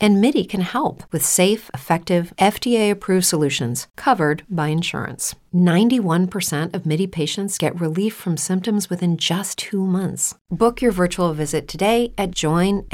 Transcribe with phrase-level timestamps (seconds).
[0.00, 5.34] And MIDI can help with safe, effective, FDA approved solutions covered by insurance.
[5.54, 10.34] 91% of MIDI patients get relief from symptoms within just two months.
[10.50, 12.88] Book your virtual visit today at joinmidi.com.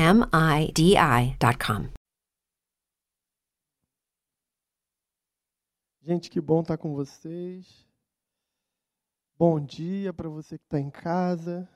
[6.07, 7.87] Gente, que bom estar com vocês.
[9.39, 11.67] Bom dia para você que está em casa.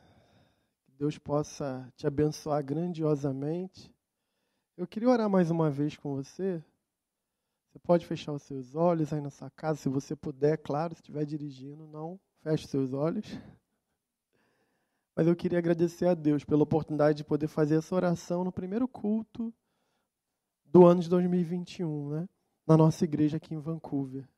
[0.85, 3.91] Que Deus possa te abençoar grandiosamente.
[4.79, 6.63] Eu queria orar mais uma vez com você.
[7.67, 11.01] Você pode fechar os seus olhos aí na sua casa, se você puder, claro, se
[11.01, 13.27] estiver dirigindo, não feche os seus olhos.
[15.17, 18.87] Mas eu queria agradecer a Deus pela oportunidade de poder fazer essa oração no primeiro
[18.87, 19.53] culto
[20.65, 22.29] do ano de 2021, né?
[22.65, 24.29] Na nossa igreja aqui em Vancouver.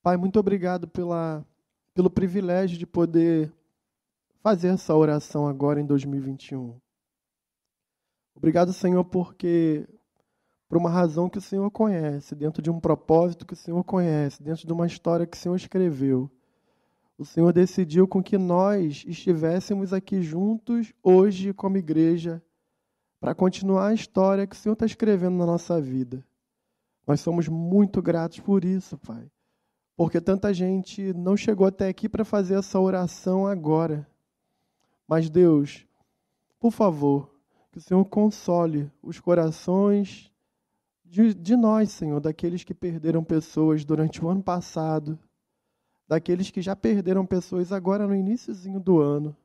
[0.00, 1.44] Pai, muito obrigado pela,
[1.92, 3.52] pelo privilégio de poder
[4.44, 6.80] fazer essa oração agora em 2021.
[8.34, 9.86] Obrigado, Senhor, porque
[10.68, 14.42] por uma razão que o Senhor conhece, dentro de um propósito que o Senhor conhece,
[14.42, 16.30] dentro de uma história que o Senhor escreveu,
[17.18, 22.42] o Senhor decidiu com que nós estivéssemos aqui juntos hoje como igreja
[23.20, 26.24] para continuar a história que o Senhor está escrevendo na nossa vida.
[27.06, 29.30] Nós somos muito gratos por isso, Pai,
[29.96, 34.08] porque tanta gente não chegou até aqui para fazer essa oração agora.
[35.06, 35.84] Mas, Deus,
[36.60, 37.28] por favor,
[37.70, 40.30] que o Senhor console os corações
[41.04, 45.18] de, de nós, Senhor, daqueles que perderam pessoas durante o ano passado
[46.10, 49.36] daqueles que já perderam pessoas agora no iníciozinho do ano.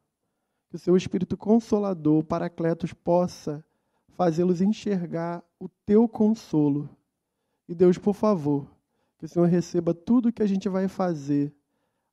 [0.68, 3.64] Que o seu Espírito Consolador, Paracletos, possa
[4.10, 6.90] fazê-los enxergar o teu consolo.
[7.70, 8.68] E Deus, por favor,
[9.20, 11.54] que o Senhor receba tudo que a gente vai fazer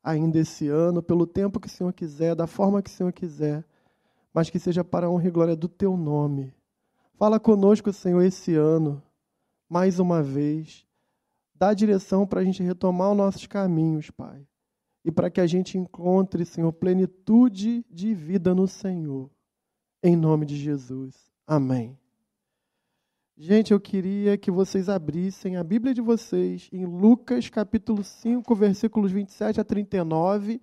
[0.04, 3.64] ainda esse ano, pelo tempo que o Senhor quiser, da forma que o Senhor quiser,
[4.32, 6.54] mas que seja para a honra e glória do teu nome.
[7.14, 9.02] Fala conosco, Senhor, esse ano,
[9.68, 10.86] mais uma vez
[11.62, 14.44] Dá direção para a gente retomar os nossos caminhos, Pai.
[15.04, 19.30] E para que a gente encontre, Senhor, plenitude de vida no Senhor.
[20.02, 21.14] Em nome de Jesus.
[21.46, 21.96] Amém.
[23.36, 29.12] Gente, eu queria que vocês abrissem a Bíblia de vocês em Lucas capítulo 5, versículos
[29.12, 30.60] 27 a 39.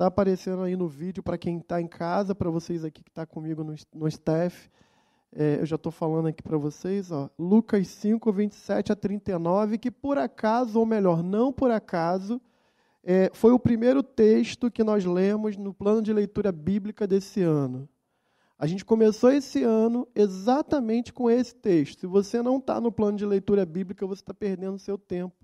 [0.00, 3.26] Está aparecendo aí no vídeo para quem está em casa, para vocês aqui que estão
[3.26, 4.70] tá comigo no, no staff.
[5.30, 9.90] É, eu já estou falando aqui para vocês, ó, Lucas 5, 27 a 39, que
[9.90, 12.40] por acaso, ou melhor, não por acaso,
[13.04, 17.86] é, foi o primeiro texto que nós lemos no plano de leitura bíblica desse ano.
[18.58, 22.00] A gente começou esse ano exatamente com esse texto.
[22.00, 25.36] Se você não está no plano de leitura bíblica, você está perdendo seu tempo.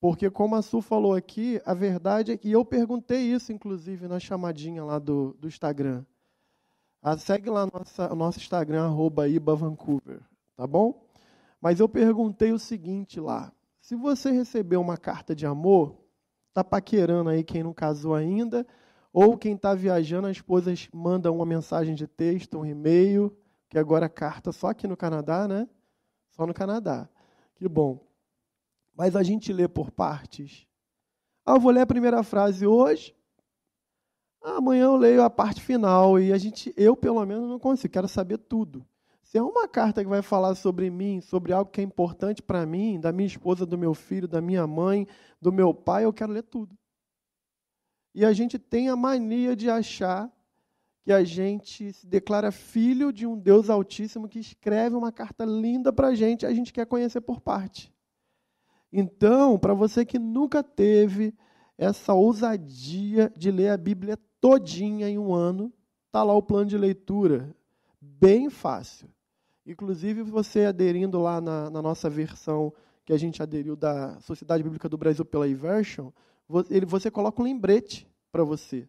[0.00, 4.20] Porque, como a Su falou aqui, a verdade é que eu perguntei isso, inclusive, na
[4.20, 6.04] chamadinha lá do, do Instagram.
[7.02, 10.20] Ah, segue lá nossa, o nosso Instagram, arroba IbaVancouver,
[10.56, 11.04] tá bom?
[11.60, 13.52] Mas eu perguntei o seguinte lá.
[13.80, 15.96] Se você recebeu uma carta de amor,
[16.52, 18.66] tá paquerando aí quem não casou ainda,
[19.12, 23.36] ou quem está viajando, a esposa manda uma mensagem de texto, um e-mail,
[23.68, 25.68] que agora carta só aqui no Canadá, né?
[26.30, 27.08] Só no Canadá.
[27.56, 28.07] Que bom.
[28.98, 30.66] Mas a gente lê por partes.
[31.46, 33.16] Ah, eu vou ler a primeira frase hoje,
[34.42, 38.08] Amanhã eu leio a parte final e a gente, eu pelo menos não consigo, quero
[38.08, 38.86] saber tudo.
[39.22, 42.64] Se é uma carta que vai falar sobre mim, sobre algo que é importante para
[42.64, 45.06] mim, da minha esposa, do meu filho, da minha mãe,
[45.40, 46.76] do meu pai, eu quero ler tudo.
[48.14, 50.32] E a gente tem a mania de achar
[51.02, 55.92] que a gente se declara filho de um Deus Altíssimo que escreve uma carta linda
[55.92, 57.92] para a gente, a gente quer conhecer por parte.
[58.92, 61.34] Então, para você que nunca teve
[61.78, 65.72] essa ousadia de ler a Bíblia todinha em um ano.
[66.06, 67.54] Está lá o plano de leitura,
[68.00, 69.08] bem fácil.
[69.64, 72.72] Inclusive, você aderindo lá na, na, nossa versão
[73.04, 76.10] que a gente aderiu da Sociedade Bíblica do Brasil pela Eversion,
[76.48, 78.88] você, você coloca um lembrete para você.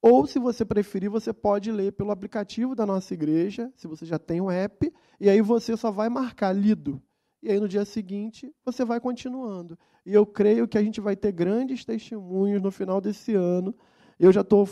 [0.00, 4.18] Ou, se você preferir, você pode ler pelo aplicativo da nossa igreja, se você já
[4.18, 7.00] tem o app, e aí você só vai marcar lido.
[7.44, 9.78] E aí, no dia seguinte, você vai continuando.
[10.04, 13.74] E eu creio que a gente vai ter grandes testemunhos no final desse ano
[14.18, 14.68] eu já estou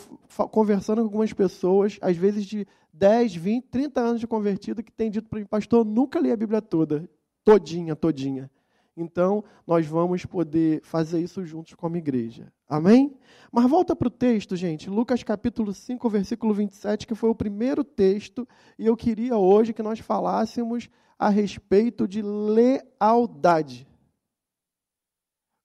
[0.51, 5.09] conversando com algumas pessoas, às vezes de 10, 20, 30 anos de convertido, que tem
[5.09, 7.09] dito para mim, pastor, nunca li a Bíblia toda,
[7.43, 8.49] todinha, todinha.
[8.95, 12.53] Então, nós vamos poder fazer isso juntos como igreja.
[12.69, 13.17] Amém?
[13.51, 14.87] Mas volta para o texto, gente.
[14.87, 18.47] Lucas capítulo 5, versículo 27, que foi o primeiro texto,
[18.77, 20.89] e eu queria hoje que nós falássemos
[21.23, 23.87] a respeito de lealdade.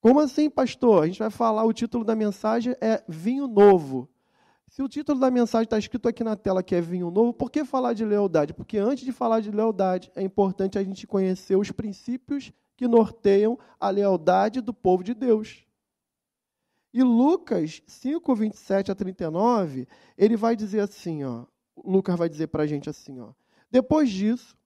[0.01, 1.03] Como assim, pastor?
[1.03, 4.09] A gente vai falar, o título da mensagem é Vinho Novo.
[4.69, 7.51] Se o título da mensagem está escrito aqui na tela que é vinho novo, por
[7.51, 8.53] que falar de lealdade?
[8.53, 13.59] Porque antes de falar de lealdade, é importante a gente conhecer os princípios que norteiam
[13.81, 15.65] a lealdade do povo de Deus.
[16.93, 19.89] E Lucas 5, 27 a 39,
[20.19, 21.47] ele vai dizer assim, ó,
[21.83, 23.33] Lucas vai dizer para a gente assim, ó,
[23.71, 24.58] depois disso,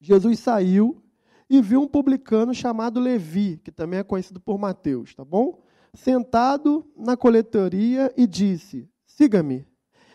[0.00, 1.02] Jesus saiu
[1.48, 5.62] e viu um publicano chamado Levi, que também é conhecido por Mateus, tá bom?
[5.94, 9.66] Sentado na coletoria e disse: Siga-me.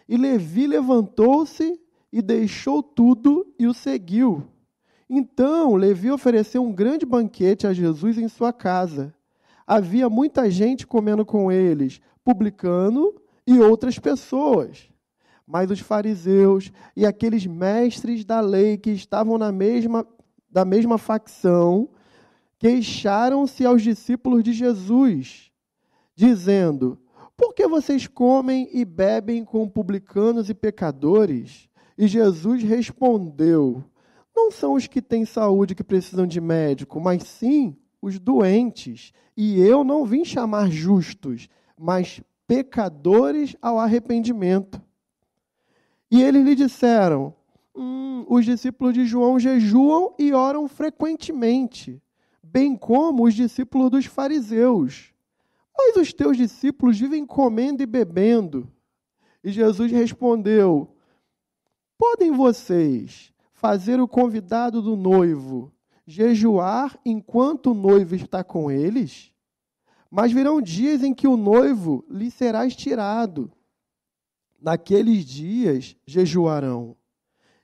[0.08, 1.80] E Levi levantou-se
[2.12, 4.44] e deixou tudo e o seguiu.
[5.10, 9.14] Então Levi ofereceu um grande banquete a Jesus em sua casa.
[9.66, 13.14] Havia muita gente comendo com eles, publicano
[13.48, 14.91] e outras pessoas.
[15.52, 20.08] Mas os fariseus e aqueles mestres da lei que estavam na mesma,
[20.50, 21.90] da mesma facção
[22.58, 25.52] queixaram-se aos discípulos de Jesus,
[26.16, 26.98] dizendo:
[27.42, 31.68] por que vocês comem e bebem com publicanos e pecadores?
[31.98, 33.84] E Jesus respondeu:
[34.36, 39.12] Não são os que têm saúde que precisam de médico, mas sim os doentes.
[39.36, 44.80] E eu não vim chamar justos, mas pecadores ao arrependimento.
[46.12, 47.34] E eles lhe disseram:
[47.74, 52.04] hum, Os discípulos de João jejuam e oram frequentemente,
[52.44, 55.14] bem como os discípulos dos fariseus.
[55.76, 58.70] Mas os teus discípulos vivem comendo e bebendo.
[59.42, 60.94] E Jesus respondeu:
[61.98, 65.72] Podem vocês fazer o convidado do noivo
[66.06, 69.32] jejuar enquanto o noivo está com eles?
[70.10, 73.50] Mas virão dias em que o noivo lhe será estirado.
[74.62, 76.96] Naqueles dias jejuarão.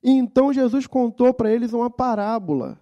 [0.02, 2.80] E então Jesus contou para eles uma parábola.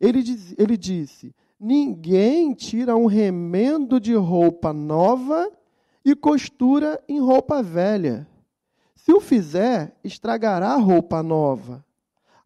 [0.00, 5.50] Ele, diz, ele disse: Ninguém tira um remendo de roupa nova
[6.04, 8.28] e costura em roupa velha.
[8.94, 11.84] Se o fizer, estragará a roupa nova.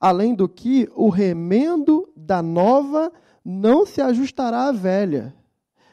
[0.00, 3.12] Além do que, o remendo da nova
[3.44, 5.35] não se ajustará à velha.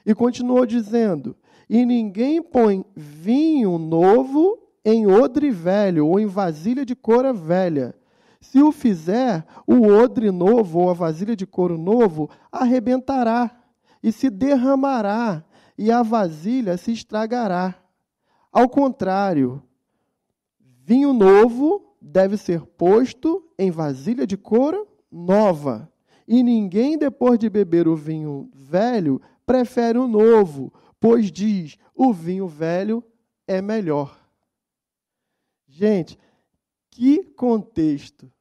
[0.06, 1.36] E continuou dizendo:
[1.70, 7.96] E ninguém põe vinho novo em odre velho ou em vasilha de cora velha
[8.46, 13.50] se o fizer, o odre novo ou a vasilha de couro novo arrebentará
[14.04, 15.44] e se derramará,
[15.76, 17.76] e a vasilha se estragará.
[18.52, 19.64] Ao contrário,
[20.60, 25.92] vinho novo deve ser posto em vasilha de couro nova.
[26.28, 32.48] E ninguém, depois de beber o vinho velho, prefere o novo, pois diz: o vinho
[32.48, 33.04] velho
[33.48, 34.25] é melhor.
[35.76, 36.18] Gente,
[36.90, 38.32] que contexto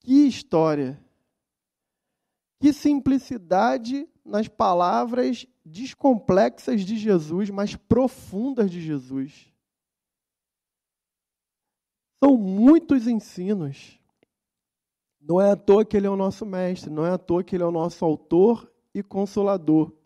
[0.00, 1.02] que história!
[2.60, 9.50] Que simplicidade nas palavras descomplexas de Jesus, mas profundas de Jesus.
[12.22, 13.98] São muitos ensinos.
[15.18, 17.56] Não é à toa que ele é o nosso mestre, não é à toa que
[17.56, 19.97] ele é o nosso autor e consolador.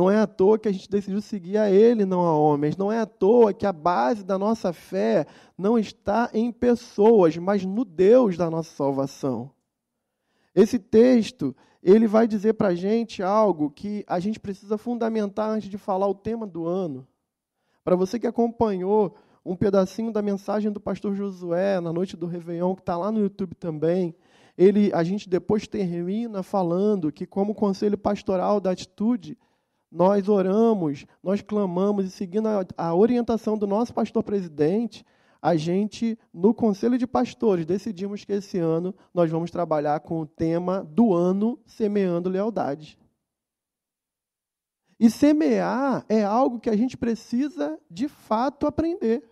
[0.00, 2.74] Não é à toa que a gente decidiu seguir a Ele, não a homens.
[2.74, 5.26] Não é à toa que a base da nossa fé
[5.58, 9.50] não está em pessoas, mas no Deus da nossa salvação.
[10.54, 15.68] Esse texto, ele vai dizer para a gente algo que a gente precisa fundamentar antes
[15.68, 17.06] de falar o tema do ano.
[17.84, 19.14] Para você que acompanhou
[19.44, 23.20] um pedacinho da mensagem do pastor Josué na noite do Réveillon, que está lá no
[23.20, 24.14] YouTube também,
[24.56, 29.36] ele, a gente depois termina falando que, como conselho pastoral da atitude,
[29.90, 35.04] nós oramos, nós clamamos e seguindo a, a orientação do nosso pastor presidente,
[35.42, 40.26] a gente, no Conselho de Pastores, decidimos que esse ano nós vamos trabalhar com o
[40.26, 42.98] tema do ano Semeando Lealdade.
[44.98, 49.24] E semear é algo que a gente precisa, de fato, aprender.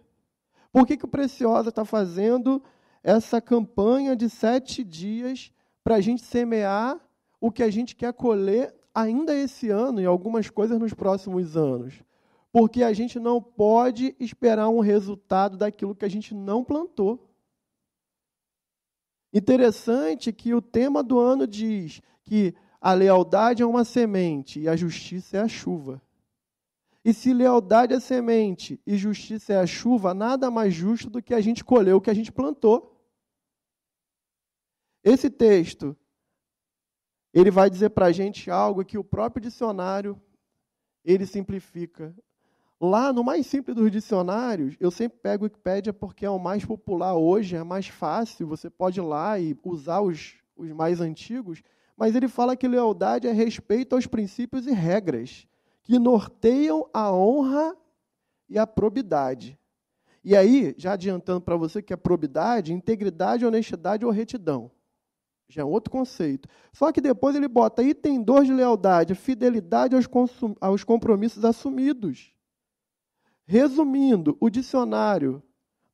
[0.73, 2.63] Por que, que o Preciosa está fazendo
[3.03, 5.53] essa campanha de sete dias
[5.85, 6.99] para a gente semear
[7.39, 12.03] o que a gente quer colher ainda esse ano e algumas coisas nos próximos anos.
[12.51, 17.29] Porque a gente não pode esperar um resultado daquilo que a gente não plantou.
[19.33, 24.75] Interessante que o tema do ano diz que a lealdade é uma semente e a
[24.75, 26.03] justiça é a chuva.
[27.05, 31.35] E se lealdade é semente e justiça é a chuva, nada mais justo do que
[31.35, 32.97] a gente colher o que a gente plantou.
[35.05, 35.97] Esse texto
[37.33, 40.21] ele vai dizer para a gente algo que o próprio dicionário
[41.05, 42.15] ele simplifica.
[42.81, 46.65] Lá no mais simples dos dicionários, eu sempre pego o Wikipédia porque é o mais
[46.65, 51.63] popular hoje, é mais fácil, você pode ir lá e usar os, os mais antigos,
[51.97, 55.47] mas ele fala que lealdade é respeito aos princípios e regras
[55.83, 57.77] que norteiam a honra
[58.49, 59.59] e a probidade.
[60.23, 64.71] E aí, já adiantando para você que é probidade, integridade, honestidade ou retidão.
[65.49, 66.49] Já é outro conceito.
[66.73, 70.07] Só que depois ele bota item 2 de lealdade, fidelidade aos,
[70.61, 72.33] aos compromissos assumidos.
[73.47, 75.43] Resumindo, o dicionário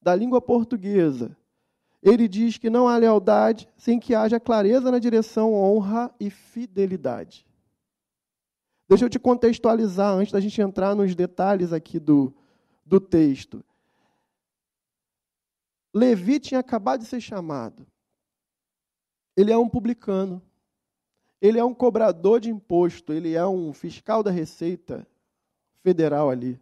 [0.03, 1.37] da língua portuguesa,
[2.03, 7.47] ele diz que não há lealdade sem que haja clareza na direção, honra e fidelidade.
[8.89, 12.35] Deixa eu te contextualizar antes da gente entrar nos detalhes aqui do,
[12.85, 13.65] do texto.
[15.95, 17.87] Levi tinha acabado de ser chamado.
[19.37, 20.43] Ele é um publicano.
[21.41, 23.13] Ele é um cobrador de imposto.
[23.13, 25.07] Ele é um fiscal da Receita
[25.83, 26.61] Federal ali.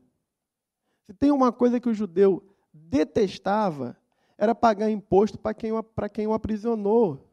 [1.07, 3.97] Se tem uma coisa que o judeu detestava,
[4.39, 5.73] era pagar imposto para quem,
[6.13, 7.29] quem o aprisionou.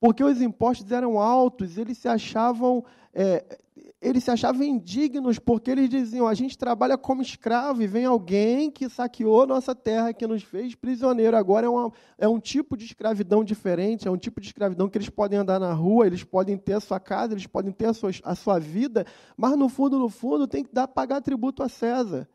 [0.00, 3.58] Porque os impostos eram altos, eles se achavam é,
[4.00, 8.70] eles se achavam indignos porque eles diziam: a gente trabalha como escravo e vem alguém
[8.70, 11.36] que saqueou nossa terra, que nos fez prisioneiro.
[11.36, 14.96] Agora é, uma, é um tipo de escravidão diferente, é um tipo de escravidão que
[14.96, 17.94] eles podem andar na rua, eles podem ter a sua casa, eles podem ter a
[17.94, 19.04] sua, a sua vida,
[19.36, 22.28] mas no fundo, no fundo, tem que dar, pagar tributo a César.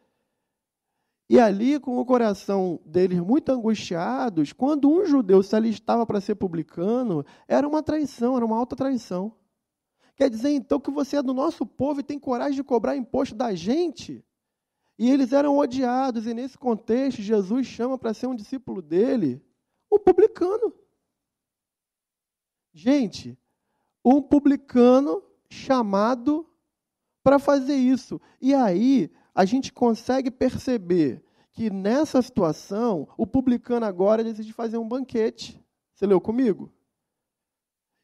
[1.29, 6.35] E ali, com o coração deles muito angustiados, quando um judeu se alistava para ser
[6.35, 9.33] publicano, era uma traição, era uma alta traição.
[10.15, 13.35] Quer dizer, então, que você é do nosso povo e tem coragem de cobrar imposto
[13.35, 14.23] da gente?
[14.97, 19.41] E eles eram odiados, e nesse contexto, Jesus chama para ser um discípulo dele
[19.91, 20.73] um publicano.
[22.73, 23.37] Gente,
[24.03, 26.47] um publicano chamado
[27.23, 28.19] para fazer isso.
[28.41, 34.87] E aí, a gente consegue perceber que nessa situação, o publicano agora decide fazer um
[34.87, 35.63] banquete.
[35.93, 36.71] Você leu comigo?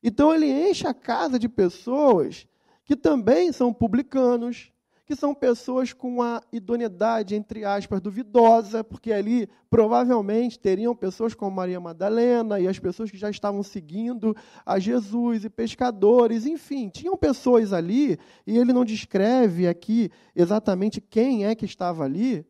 [0.01, 2.47] Então ele enche a casa de pessoas
[2.85, 4.71] que também são publicanos,
[5.05, 11.55] que são pessoas com a idoneidade, entre aspas, duvidosa, porque ali provavelmente teriam pessoas como
[11.55, 17.17] Maria Madalena e as pessoas que já estavam seguindo a Jesus e pescadores, enfim, tinham
[17.17, 22.45] pessoas ali, e ele não descreve aqui exatamente quem é que estava ali,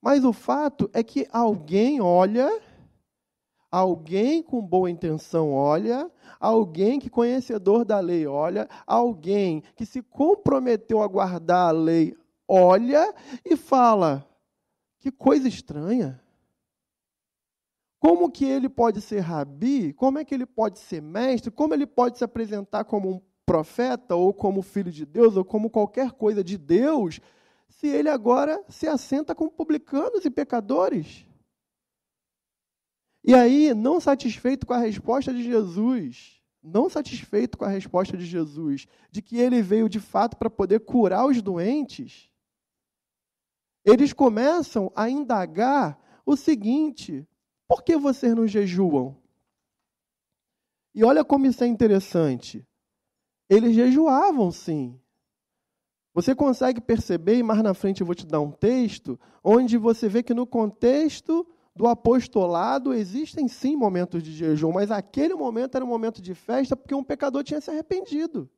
[0.00, 2.50] mas o fato é que alguém olha
[3.72, 11.00] Alguém com boa intenção olha, alguém que conhecedor da lei olha, alguém que se comprometeu
[11.00, 12.14] a guardar a lei
[12.46, 14.28] olha e fala:
[14.98, 16.20] que coisa estranha.
[17.98, 19.94] Como que ele pode ser rabi?
[19.94, 21.50] Como é que ele pode ser mestre?
[21.50, 25.70] Como ele pode se apresentar como um profeta ou como filho de Deus ou como
[25.70, 27.20] qualquer coisa de Deus,
[27.68, 31.26] se ele agora se assenta com publicanos e pecadores?
[33.24, 38.24] E aí, não satisfeito com a resposta de Jesus, não satisfeito com a resposta de
[38.24, 42.30] Jesus, de que ele veio de fato para poder curar os doentes,
[43.84, 47.26] eles começam a indagar o seguinte:
[47.68, 49.16] por que vocês não jejuam?
[50.94, 52.66] E olha como isso é interessante.
[53.48, 55.00] Eles jejuavam sim.
[56.14, 60.08] Você consegue perceber, e mais na frente eu vou te dar um texto, onde você
[60.08, 65.84] vê que no contexto do apostolado existem sim momentos de jejum, mas aquele momento era
[65.84, 68.48] um momento de festa porque um pecador tinha se arrependido.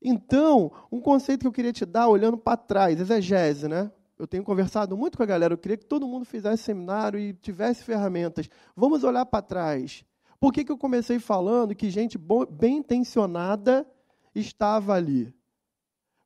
[0.00, 3.90] Então, um conceito que eu queria te dar, olhando para trás, exegese, né?
[4.18, 7.32] Eu tenho conversado muito com a galera, eu queria que todo mundo fizesse seminário e
[7.32, 8.48] tivesse ferramentas.
[8.76, 10.04] Vamos olhar para trás.
[10.38, 13.86] Por que, que eu comecei falando que gente bem intencionada
[14.34, 15.34] estava ali?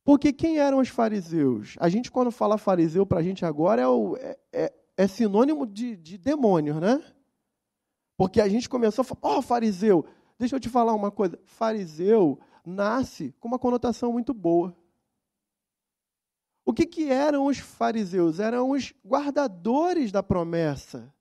[0.04, 1.76] Porque quem eram os fariseus?
[1.78, 5.64] A gente, quando fala fariseu, para a gente agora é, o, é, é é sinônimo
[5.64, 7.00] de, de demônio, né?
[8.16, 10.04] Porque a gente começou a falar, ó, oh, fariseu.
[10.36, 11.38] Deixa eu te falar uma coisa.
[11.44, 12.36] Fariseu
[12.66, 14.76] nasce com uma conotação muito boa.
[16.64, 18.40] O que, que eram os fariseus?
[18.40, 21.14] Eram os guardadores da promessa.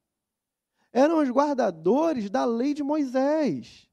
[0.92, 3.88] Eram os guardadores da lei de Moisés.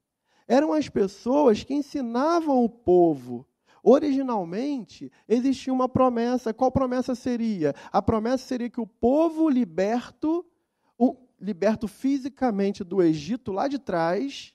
[0.48, 3.46] Eram as pessoas que ensinavam o povo
[3.86, 6.54] Originalmente, existia uma promessa.
[6.54, 7.74] Qual promessa seria?
[7.92, 10.42] A promessa seria que o povo liberto,
[10.96, 14.54] o, liberto fisicamente do Egito lá de trás,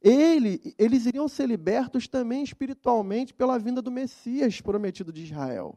[0.00, 5.76] ele, eles iriam ser libertos também espiritualmente pela vinda do Messias prometido de Israel.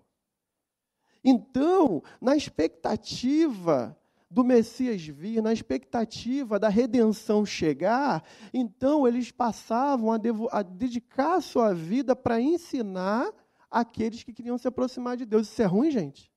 [1.23, 3.97] Então, na expectativa
[4.33, 10.17] do Messias vir, na expectativa da redenção chegar, então eles passavam a,
[10.51, 13.31] a dedicar sua vida para ensinar
[13.69, 15.47] aqueles que queriam se aproximar de Deus.
[15.47, 16.31] Isso é ruim, gente?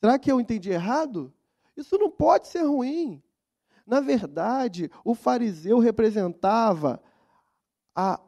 [0.00, 1.30] Será que eu entendi errado?
[1.76, 3.22] Isso não pode ser ruim.
[3.86, 7.02] Na verdade, o fariseu representava
[7.94, 8.18] a,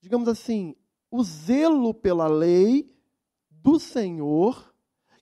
[0.00, 0.74] digamos assim,
[1.10, 2.96] o zelo pela lei
[3.50, 4.69] do Senhor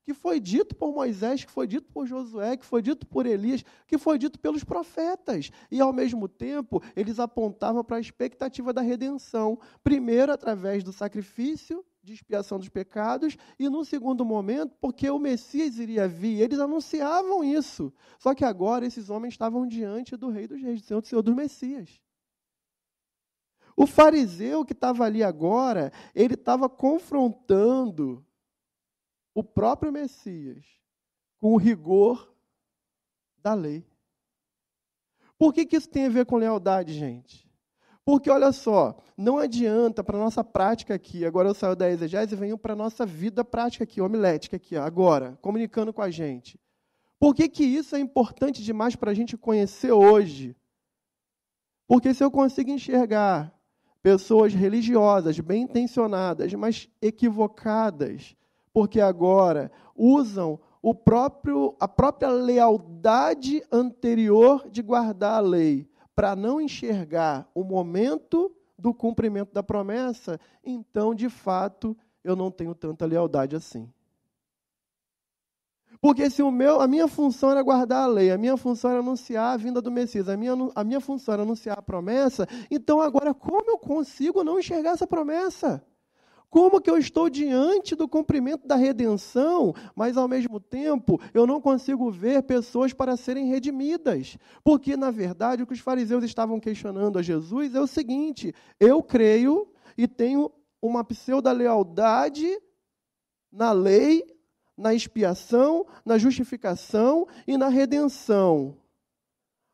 [0.09, 3.63] que foi dito por Moisés, que foi dito por Josué, que foi dito por Elias,
[3.87, 5.51] que foi dito pelos profetas.
[5.71, 9.59] E, ao mesmo tempo, eles apontavam para a expectativa da redenção.
[9.85, 15.79] Primeiro, através do sacrifício de expiação dos pecados, e, no segundo momento, porque o Messias
[15.79, 16.41] iria vir.
[16.41, 17.93] Eles anunciavam isso.
[18.19, 21.21] Só que agora esses homens estavam diante do Rei dos Reis, do Senhor do Senhor,
[21.21, 22.01] do Messias.
[23.77, 28.25] O fariseu que estava ali agora, ele estava confrontando
[29.39, 30.67] o próprio Messias
[31.41, 32.35] com o rigor
[33.41, 33.87] da lei.
[35.39, 37.49] Por que, que isso tem a ver com lealdade, gente?
[38.05, 42.35] Porque, olha só, não adianta para a nossa prática aqui, agora eu saio da exegese
[42.35, 46.59] e venho para a nossa vida prática aqui, homilética aqui, agora, comunicando com a gente.
[47.17, 50.57] Por que, que isso é importante demais para a gente conhecer hoje?
[51.87, 53.57] Porque se eu consigo enxergar
[54.03, 58.37] pessoas religiosas, bem intencionadas, mas equivocadas,
[58.73, 66.61] porque agora usam o próprio, a própria lealdade anterior de guardar a lei para não
[66.61, 73.57] enxergar o momento do cumprimento da promessa, então, de fato, eu não tenho tanta lealdade
[73.57, 73.89] assim.
[76.01, 79.01] Porque se o meu, a minha função era guardar a lei, a minha função era
[79.01, 83.01] anunciar a vinda do Messias, a minha, a minha função era anunciar a promessa, então
[83.01, 85.85] agora como eu consigo não enxergar essa promessa?
[86.51, 91.61] Como que eu estou diante do cumprimento da redenção, mas ao mesmo tempo eu não
[91.61, 94.39] consigo ver pessoas para serem redimidas?
[94.65, 99.03] Porque, na verdade, o que os fariseus estavam questionando a Jesus é o seguinte: eu
[99.03, 100.51] creio e tenho
[100.81, 102.59] uma pseudo-lealdade
[103.53, 104.25] na lei,
[104.77, 108.75] na expiação, na justificação e na redenção.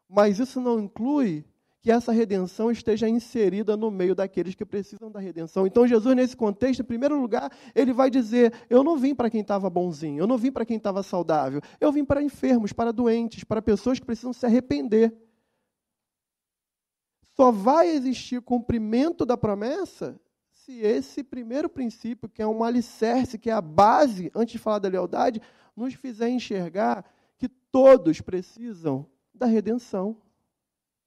[0.08, 1.44] Mas isso não inclui
[1.84, 5.66] que essa redenção esteja inserida no meio daqueles que precisam da redenção.
[5.66, 9.42] Então, Jesus, nesse contexto, em primeiro lugar, ele vai dizer: Eu não vim para quem
[9.42, 13.44] estava bonzinho, eu não vim para quem estava saudável, eu vim para enfermos, para doentes,
[13.44, 15.14] para pessoas que precisam se arrepender.
[17.36, 20.18] Só vai existir cumprimento da promessa
[20.48, 24.78] se esse primeiro princípio, que é um alicerce, que é a base, antes de falar
[24.78, 25.38] da lealdade,
[25.76, 27.04] nos fizer enxergar
[27.36, 30.16] que todos precisam da redenção.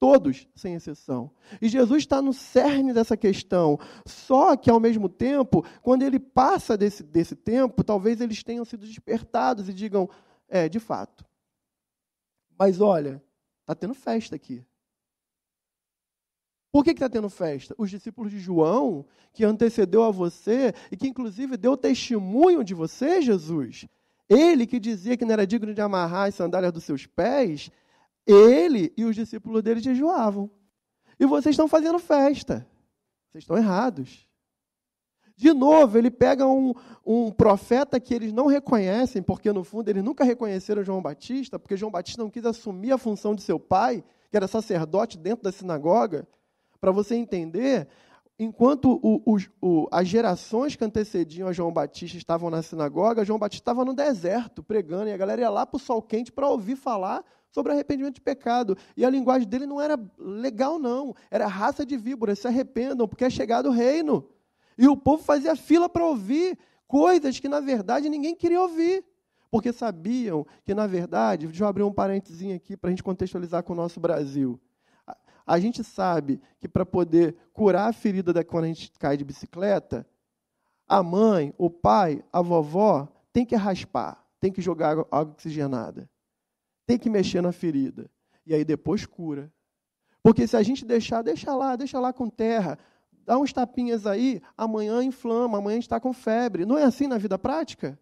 [0.00, 1.30] Todos, sem exceção.
[1.60, 3.78] E Jesus está no cerne dessa questão.
[4.06, 8.86] Só que, ao mesmo tempo, quando ele passa desse, desse tempo, talvez eles tenham sido
[8.86, 10.08] despertados e digam:
[10.48, 11.24] é, de fato.
[12.56, 13.22] Mas olha,
[13.62, 14.64] está tendo festa aqui.
[16.70, 17.74] Por que está tendo festa?
[17.78, 23.22] Os discípulos de João, que antecedeu a você e que, inclusive, deu testemunho de você,
[23.22, 23.86] Jesus,
[24.28, 27.70] ele que dizia que não era digno de amarrar as sandálias dos seus pés,
[28.28, 30.50] ele e os discípulos dele jejuavam.
[31.18, 32.66] E vocês estão fazendo festa.
[33.30, 34.28] Vocês estão errados.
[35.34, 36.74] De novo, ele pega um,
[37.06, 41.76] um profeta que eles não reconhecem, porque no fundo eles nunca reconheceram João Batista, porque
[41.76, 45.52] João Batista não quis assumir a função de seu pai, que era sacerdote dentro da
[45.52, 46.26] sinagoga.
[46.80, 47.86] Para você entender,
[48.36, 53.38] enquanto o, o, o, as gerações que antecediam a João Batista estavam na sinagoga, João
[53.38, 56.48] Batista estava no deserto pregando, e a galera ia lá para o sol quente para
[56.48, 58.76] ouvir falar sobre arrependimento de pecado.
[58.96, 61.14] E a linguagem dele não era legal, não.
[61.30, 64.28] Era raça de víboras, se arrependam, porque é chegado o reino.
[64.76, 69.04] E o povo fazia fila para ouvir coisas que, na verdade, ninguém queria ouvir.
[69.50, 73.62] Porque sabiam que, na verdade, deixa eu abrir um parênteses aqui para a gente contextualizar
[73.62, 74.60] com o nosso Brasil.
[75.46, 79.24] A gente sabe que para poder curar a ferida da quando a gente cai de
[79.24, 80.06] bicicleta,
[80.86, 86.08] a mãe, o pai, a vovó tem que raspar, tem que jogar água oxigenada
[86.88, 88.10] tem que mexer na ferida.
[88.46, 89.52] E aí depois cura.
[90.22, 92.78] Porque se a gente deixar, deixa lá, deixa lá com terra,
[93.26, 96.64] dá uns tapinhas aí, amanhã inflama, amanhã está com febre.
[96.64, 98.00] Não é assim na vida prática?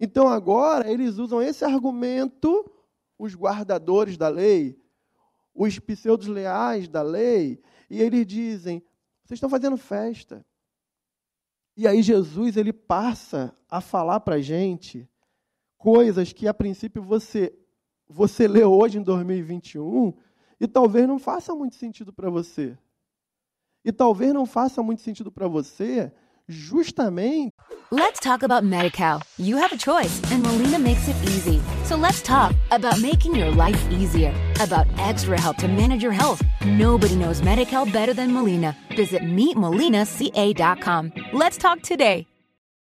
[0.00, 2.72] Então agora eles usam esse argumento,
[3.18, 4.82] os guardadores da lei,
[5.54, 8.82] os pseudos leais da lei, e eles dizem:
[9.24, 10.42] vocês estão fazendo festa.
[11.76, 15.06] E aí Jesus ele passa a falar para a gente
[15.80, 17.52] coisas que a princípio você
[18.06, 20.12] você lê hoje em 2021
[20.60, 22.76] e talvez não faça muito sentido para você.
[23.84, 26.12] E talvez não faça muito sentido para você
[26.46, 27.54] justamente
[27.92, 29.22] Let's talk about MediCal.
[29.38, 31.60] You have a choice and Molina makes it easy.
[31.84, 36.42] So let's talk about making your life easier, about extra help to manage your health.
[36.64, 38.76] Nobody knows MediCal better than Molina.
[38.96, 41.12] Visit meetmolinaca.com.
[41.32, 42.29] Let's talk today.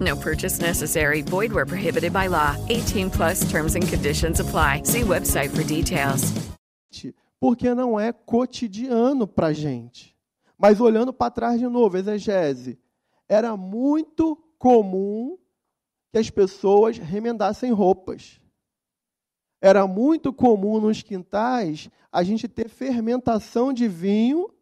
[0.00, 1.22] No purchase necessary.
[1.22, 2.56] Void where prohibited by law.
[2.68, 4.82] 18 plus terms and conditions apply.
[4.84, 6.32] See website for details.
[7.38, 10.14] Porque não é cotidiano para gente.
[10.58, 12.78] Mas olhando para trás de novo, exegese,
[13.26, 15.38] era muito comum
[16.12, 18.38] que as pessoas remendassem roupas.
[19.58, 24.52] Era muito comum nos quintais a gente ter fermentação de vinho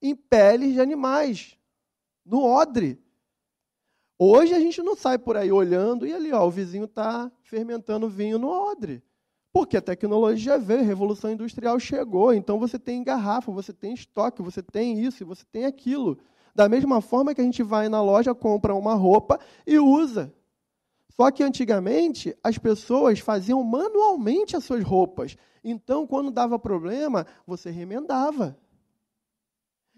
[0.00, 1.56] em peles de animais,
[2.24, 3.00] no odre.
[4.18, 8.08] Hoje a gente não sai por aí olhando e ali, ó, o vizinho está fermentando
[8.08, 9.02] vinho no odre.
[9.52, 14.40] Porque a tecnologia veio, a revolução industrial chegou, então você tem garrafa, você tem estoque,
[14.40, 16.18] você tem isso você tem aquilo.
[16.54, 20.32] Da mesma forma que a gente vai na loja, compra uma roupa e usa.
[21.14, 25.36] Só que antigamente as pessoas faziam manualmente as suas roupas.
[25.62, 28.58] Então, quando dava problema, você remendava.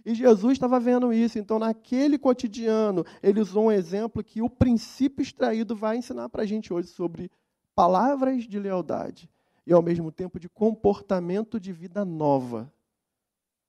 [0.04, 1.38] E Jesus estava vendo isso.
[1.38, 6.46] Então, naquele cotidiano, ele usou um exemplo que o princípio extraído vai ensinar para a
[6.46, 7.30] gente hoje sobre
[7.74, 9.30] palavras de lealdade
[9.66, 12.70] e, ao mesmo tempo, de comportamento de vida nova.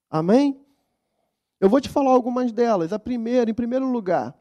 [0.10, 0.60] Amém?
[1.60, 2.92] Eu vou te falar algumas delas.
[2.92, 4.38] A primeira, em primeiro lugar,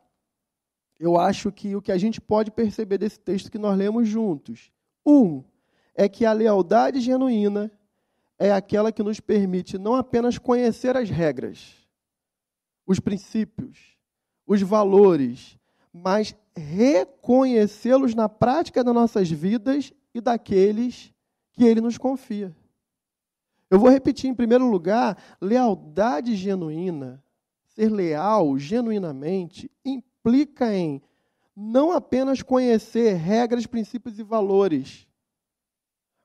[0.98, 4.72] eu acho que o que a gente pode perceber desse texto que nós lemos juntos.
[5.06, 5.44] Um,
[5.94, 7.70] é que a lealdade genuína
[8.38, 11.83] é aquela que nos permite não apenas conhecer as regras,
[12.86, 13.96] os princípios,
[14.46, 15.58] os valores,
[15.92, 21.12] mas reconhecê-los na prática das nossas vidas e daqueles
[21.52, 22.54] que ele nos confia.
[23.70, 27.22] Eu vou repetir em primeiro lugar: lealdade genuína,
[27.66, 31.02] ser leal genuinamente, implica em
[31.56, 35.06] não apenas conhecer regras, princípios e valores,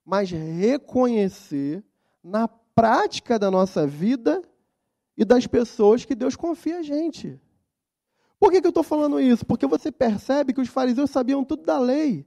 [0.03, 1.83] mas reconhecer
[2.23, 4.41] na prática da nossa vida
[5.19, 7.37] e das pessoas que Deus confia a gente.
[8.39, 9.45] Por que, que eu estou falando isso?
[9.45, 12.25] Porque você percebe que os fariseus sabiam tudo da lei,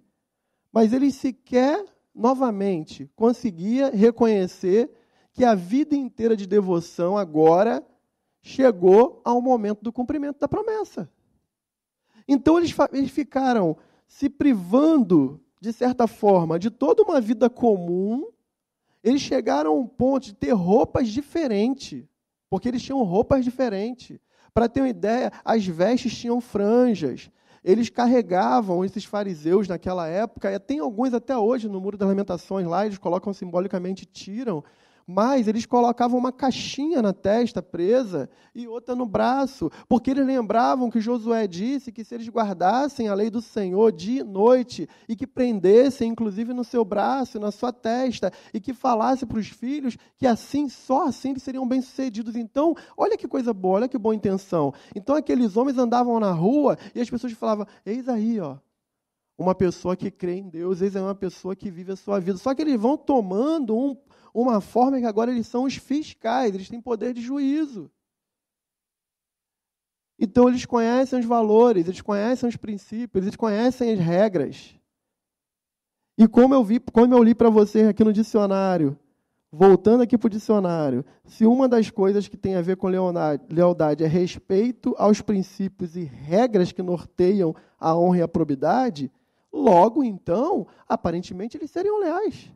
[0.70, 1.82] mas eles sequer
[2.14, 4.90] novamente, conseguia reconhecer
[5.32, 7.82] que a vida inteira de devoção agora
[8.42, 11.10] chegou ao momento do cumprimento da promessa.
[12.28, 13.74] Então eles, eles ficaram
[14.06, 18.30] se privando, de certa forma, de toda uma vida comum.
[19.02, 22.04] Eles chegaram a um ponto de ter roupas diferentes,
[22.52, 24.18] porque eles tinham roupas diferentes.
[24.52, 27.30] Para ter uma ideia, as vestes tinham franjas,
[27.64, 32.66] eles carregavam esses fariseus naquela época, e tem alguns até hoje no Muro das Lamentações
[32.66, 34.62] lá, eles colocam simbolicamente, tiram
[35.06, 40.90] mas eles colocavam uma caixinha na testa presa e outra no braço, porque eles lembravam
[40.90, 45.16] que Josué disse que se eles guardassem a lei do Senhor dia e noite e
[45.16, 49.96] que prendessem inclusive no seu braço, na sua testa e que falasse para os filhos
[50.16, 52.36] que assim, só assim eles seriam bem-sucedidos.
[52.36, 54.72] Então, olha que coisa boa, olha que boa intenção.
[54.94, 58.56] Então aqueles homens andavam na rua e as pessoas falavam: "Eis aí, ó,
[59.36, 62.38] uma pessoa que crê em Deus, eis aí uma pessoa que vive a sua vida".
[62.38, 63.96] Só que eles vão tomando um
[64.32, 67.90] uma forma que agora eles são os fiscais, eles têm poder de juízo.
[70.18, 74.74] Então eles conhecem os valores, eles conhecem os princípios, eles conhecem as regras.
[76.16, 78.96] E como eu vi, como eu li para vocês aqui no dicionário,
[79.50, 84.04] voltando aqui para o dicionário, se uma das coisas que tem a ver com lealdade
[84.04, 89.10] é respeito aos princípios e regras que norteiam a honra e a probidade,
[89.52, 92.50] logo então, aparentemente eles seriam leais.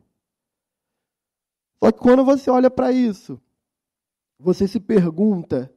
[1.83, 3.39] Só que quando você olha para isso,
[4.39, 5.71] você se pergunta: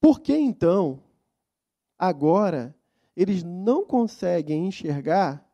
[0.00, 1.02] por que então,
[1.98, 2.74] agora,
[3.16, 5.44] eles não conseguem enxergar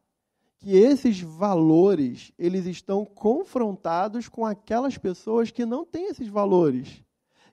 [0.58, 7.02] que esses valores eles estão confrontados com aquelas pessoas que não têm esses valores?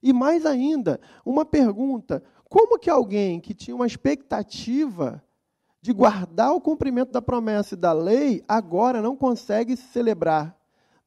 [0.02, 5.24] E mais ainda, uma pergunta: como que alguém que tinha uma expectativa
[5.82, 10.59] de guardar o cumprimento da promessa e da lei agora não consegue se celebrar?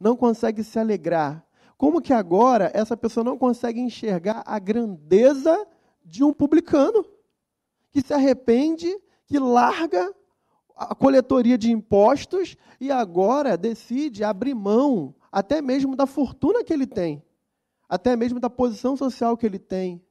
[0.02, 1.46] Não consegue se alegrar?
[1.78, 5.66] Como que agora essa pessoa não consegue enxergar a grandeza
[6.04, 7.04] de um publicano
[7.90, 8.88] que se arrepende,
[9.26, 10.12] que larga
[10.76, 16.86] a coletoria de impostos e agora decide abrir mão até mesmo da fortuna que ele
[16.86, 17.22] tem,
[17.88, 20.02] até mesmo da posição social que ele tem,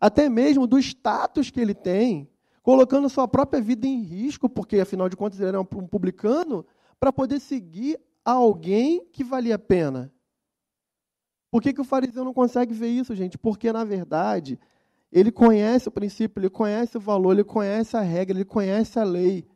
[0.00, 2.28] até mesmo do status que ele tem,
[2.62, 6.64] colocando sua própria vida em risco, porque afinal de contas ele era um publicano,
[6.98, 10.12] para poder seguir a alguém que valia a pena.
[11.50, 13.36] Por que, que o fariseu não consegue ver isso, gente?
[13.36, 14.58] Porque, na verdade,
[15.10, 19.04] ele conhece o princípio, ele conhece o valor, ele conhece a regra, ele conhece a
[19.04, 19.48] lei.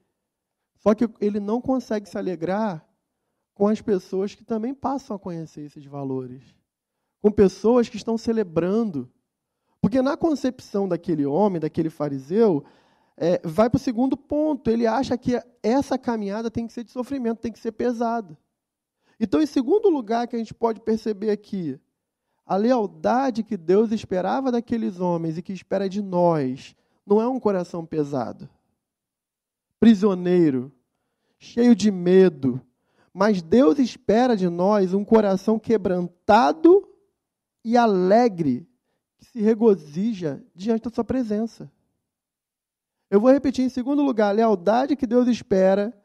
[0.77, 2.85] Só que ele não consegue se alegrar
[3.55, 6.43] com as pessoas que também passam a conhecer esses valores.
[7.23, 9.09] Com pessoas que estão celebrando.
[9.81, 12.65] Porque na concepção daquele homem, daquele fariseu,
[13.17, 14.69] é, vai para o segundo ponto.
[14.69, 18.37] Ele acha que essa caminhada tem que ser de sofrimento, tem que ser pesada.
[19.19, 21.79] Então, em segundo lugar, que a gente pode perceber aqui,
[22.47, 27.41] a lealdade que Deus esperava daqueles homens e que espera de nós não é um
[27.41, 28.49] coração pesado,
[29.79, 30.73] prisioneiro,
[31.39, 32.61] cheio de medo,
[33.13, 36.89] mas Deus espera de nós um coração quebrantado
[37.65, 38.67] e alegre,
[39.19, 41.71] que se regozija diante da Sua presença.
[43.11, 45.97] Eu vou repetir em segundo lugar: a lealdade que Deus espera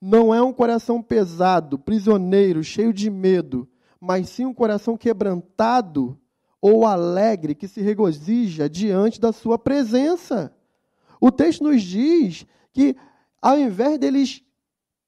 [0.00, 3.68] não é um coração pesado, prisioneiro, cheio de medo,
[4.00, 6.18] mas sim um coração quebrantado
[6.60, 10.54] ou alegre que se regozija diante da Sua presença.
[11.20, 12.96] O texto nos diz que,
[13.40, 14.42] ao invés deles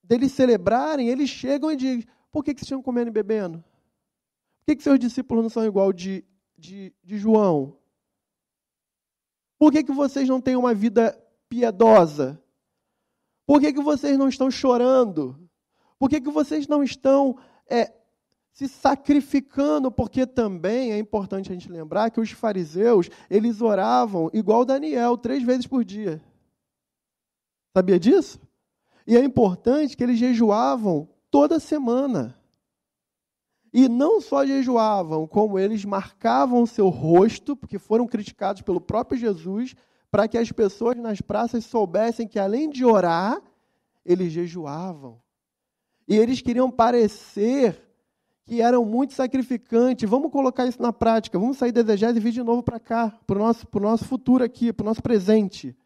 [0.02, 3.58] deles celebrarem, eles chegam e dizem: por que, que vocês estão comendo e bebendo?
[3.58, 6.24] Por que, que seus discípulos não são igual de,
[6.56, 7.76] de, de João?
[9.58, 12.42] Por que, que vocês não têm uma vida piedosa?
[13.48, 15.34] Por que, que vocês não estão chorando?
[15.98, 17.90] Por que, que vocês não estão é,
[18.52, 19.90] se sacrificando?
[19.90, 25.42] Porque também é importante a gente lembrar que os fariseus, eles oravam igual Daniel, três
[25.42, 26.22] vezes por dia.
[27.74, 28.38] Sabia disso?
[29.06, 32.38] E é importante que eles jejuavam toda semana.
[33.72, 39.74] E não só jejuavam, como eles marcavam seu rosto, porque foram criticados pelo próprio Jesus,
[40.10, 43.40] para que as pessoas nas praças soubessem que além de orar,
[44.04, 45.20] eles jejuavam.
[46.06, 47.82] E eles queriam parecer
[48.46, 50.08] que eram muito sacrificantes.
[50.08, 51.38] Vamos colocar isso na prática.
[51.38, 54.42] Vamos sair da exegese e vir de novo para cá, para o nosso, nosso futuro
[54.42, 55.76] aqui, para o nosso presente.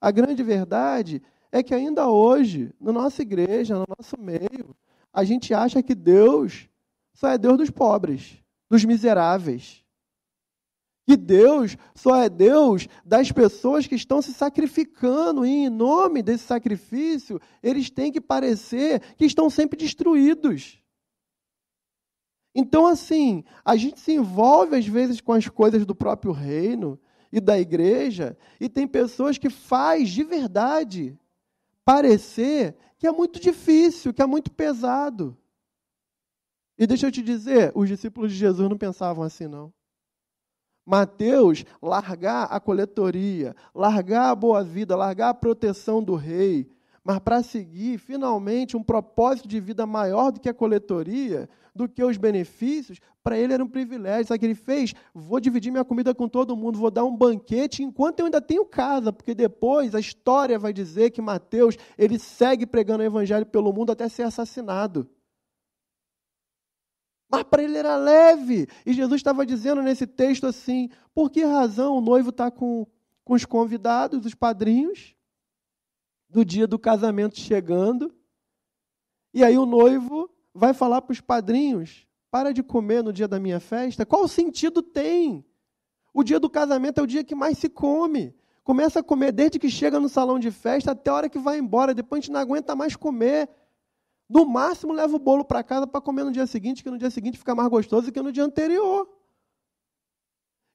[0.00, 4.74] A grande verdade é que ainda hoje, na nossa igreja, no nosso meio,
[5.12, 6.68] a gente acha que Deus
[7.12, 9.84] só é Deus dos pobres, dos miseráveis.
[11.08, 16.44] Que Deus só é Deus das pessoas que estão se sacrificando, e em nome desse
[16.44, 20.78] sacrifício, eles têm que parecer que estão sempre destruídos.
[22.54, 27.00] Então, assim, a gente se envolve às vezes com as coisas do próprio reino
[27.32, 31.18] e da igreja, e tem pessoas que faz de verdade
[31.86, 35.34] parecer que é muito difícil, que é muito pesado.
[36.76, 39.72] E deixa eu te dizer, os discípulos de Jesus não pensavam assim, não.
[40.88, 46.66] Mateus, largar a coletoria, largar a boa vida, largar a proteção do rei,
[47.04, 52.02] mas para seguir finalmente um propósito de vida maior do que a coletoria, do que
[52.02, 54.28] os benefícios, para ele era um privilégio.
[54.28, 54.94] Sabe o que ele fez?
[55.14, 58.64] Vou dividir minha comida com todo mundo, vou dar um banquete enquanto eu ainda tenho
[58.64, 63.74] casa, porque depois a história vai dizer que Mateus ele segue pregando o evangelho pelo
[63.74, 65.06] mundo até ser assassinado.
[67.30, 68.66] Mas para ele era leve.
[68.86, 72.86] E Jesus estava dizendo nesse texto assim: por que razão o noivo está com,
[73.24, 75.14] com os convidados, os padrinhos,
[76.28, 78.14] do dia do casamento chegando?
[79.34, 83.38] E aí o noivo vai falar para os padrinhos: para de comer no dia da
[83.38, 84.06] minha festa?
[84.06, 85.44] Qual sentido tem?
[86.12, 88.34] O dia do casamento é o dia que mais se come.
[88.64, 91.58] Começa a comer desde que chega no salão de festa até a hora que vai
[91.58, 91.94] embora.
[91.94, 93.48] Depois a gente não aguenta mais comer.
[94.28, 97.10] No máximo, leva o bolo para casa para comer no dia seguinte, que no dia
[97.10, 99.08] seguinte fica mais gostoso que no dia anterior.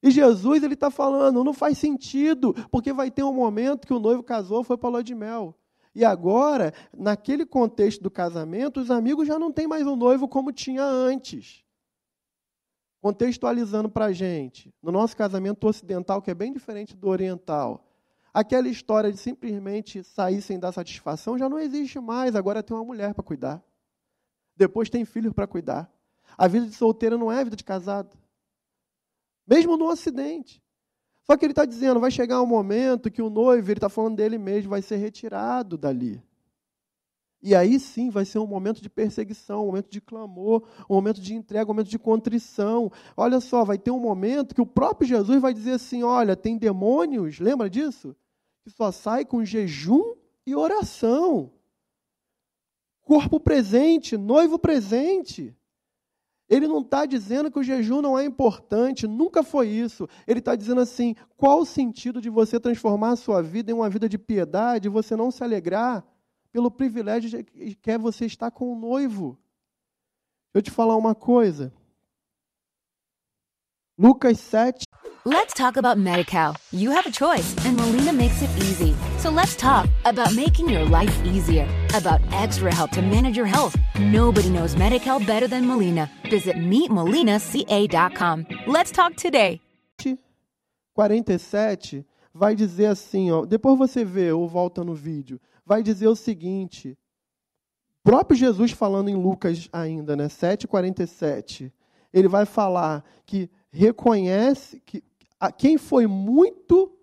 [0.02, 4.00] E Jesus ele está falando, não faz sentido, porque vai ter um momento que o
[4.00, 5.56] noivo casou, foi para a lua de mel.
[5.96, 10.52] E agora, naquele contexto do casamento, os amigos já não têm mais o noivo como
[10.52, 11.64] tinha antes.
[13.00, 17.86] Contextualizando para a gente, no nosso casamento ocidental, que é bem diferente do oriental,
[18.34, 22.36] aquela história de simplesmente sair sem dar satisfação já não existe mais.
[22.36, 23.64] Agora tem uma mulher para cuidar.
[24.56, 25.92] Depois tem filho para cuidar.
[26.38, 28.18] A vida de solteiro não é a vida de casado.
[29.46, 30.64] Mesmo no Ocidente.
[31.24, 34.18] Só que ele está dizendo, vai chegar um momento que o noivo, ele está falando
[34.18, 36.22] dele mesmo, vai ser retirado dali.
[37.42, 41.22] E aí sim vai ser um momento de perseguição, um momento de clamor, um momento
[41.22, 42.90] de entrega, um momento de contrição.
[43.18, 46.58] Olha só, vai ter um momento que o próprio Jesus vai dizer assim: olha, tem
[46.58, 48.16] demônios, lembra disso?
[48.64, 51.52] Que só sai com jejum e oração.
[53.02, 55.56] Corpo presente, noivo presente.
[56.50, 60.08] Ele não está dizendo que o jejum não é importante, nunca foi isso.
[60.28, 63.90] Ele está dizendo assim: qual o sentido de você transformar a sua vida em uma
[63.90, 66.06] vida de piedade e você não se alegrar
[66.52, 69.38] pelo privilégio que é você estar com o noivo?
[70.54, 71.74] Eu te falar uma coisa.
[73.98, 74.86] Lucas 7,
[75.26, 76.58] Let's talk about MediCal.
[76.74, 78.94] You have a choice, and Molina makes it easy.
[79.20, 83.74] So let's talk about making your life easier, about extra help to manage your health.
[83.98, 86.12] Nobody knows MediCal better than Molina.
[86.30, 88.48] Visit meetmolinaca.com.
[88.68, 89.62] Let's talk today.
[90.94, 96.18] 47 vai dizer assim, ó, depois você vê ou volta no vídeo, vai dizer o
[96.18, 96.98] seguinte:
[98.04, 101.72] próprio Jesus falando em Lucas ainda, né, 7:47,
[102.14, 105.02] ele vai falar que reconhece que
[105.44, 106.98] a quem foi muito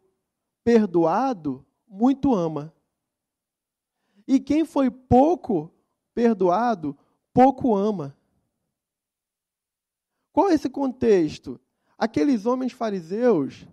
[0.64, 2.72] perdoado, muito ama.
[4.26, 5.70] E quem foi pouco
[6.14, 6.96] perdoado,
[7.34, 8.16] pouco ama.
[10.32, 11.60] Qual é esse contexto?
[11.98, 13.68] Aqueles homens fariseus,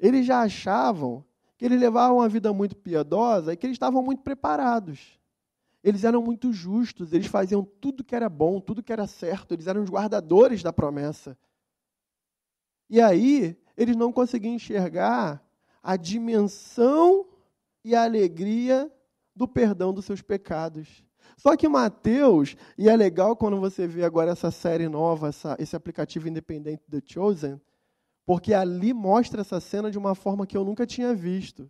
[0.00, 1.24] eles já achavam
[1.56, 5.16] que eles levavam uma vida muito piedosa e que eles estavam muito preparados.
[5.80, 9.68] Eles eram muito justos, eles faziam tudo que era bom, tudo que era certo, eles
[9.68, 11.38] eram os guardadores da promessa.
[12.90, 15.42] E aí, eles não conseguiam enxergar
[15.82, 17.26] a dimensão
[17.84, 18.90] e a alegria
[19.34, 21.02] do perdão dos seus pecados.
[21.36, 25.74] Só que Mateus, e é legal quando você vê agora essa série nova, essa, esse
[25.74, 27.60] aplicativo independente The Chosen,
[28.24, 31.68] porque ali mostra essa cena de uma forma que eu nunca tinha visto.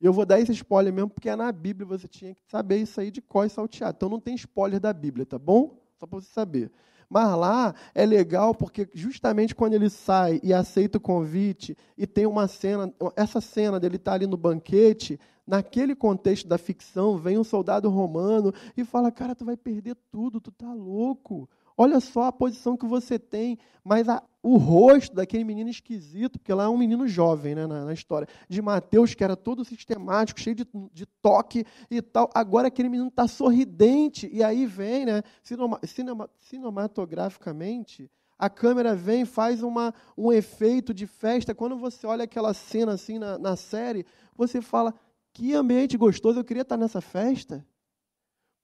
[0.00, 3.00] Eu vou dar esse spoiler mesmo, porque é na Bíblia, você tinha que saber isso
[3.00, 3.96] aí de có e salteado.
[3.96, 5.82] Então não tem spoiler da Bíblia, tá bom?
[5.98, 6.70] Só para você saber.
[7.08, 12.26] Mas lá é legal porque justamente quando ele sai e aceita o convite e tem
[12.26, 17.38] uma cena, essa cena dele estar tá ali no banquete, naquele contexto da ficção, vem
[17.38, 21.48] um soldado romano e fala: "Cara, tu vai perder tudo, tu tá louco.
[21.76, 26.54] Olha só a posição que você tem, mas a, o rosto daquele menino esquisito, porque
[26.54, 30.40] lá é um menino jovem né, na, na história, de Mateus, que era todo sistemático,
[30.40, 32.30] cheio de, de toque e tal.
[32.32, 39.24] Agora aquele menino está sorridente, e aí vem, né, cinema, cinema, cinematograficamente, a câmera vem
[39.24, 41.54] faz uma, um efeito de festa.
[41.54, 44.04] Quando você olha aquela cena assim na, na série,
[44.36, 44.94] você fala:
[45.32, 47.66] que ambiente gostoso, eu queria estar nessa festa.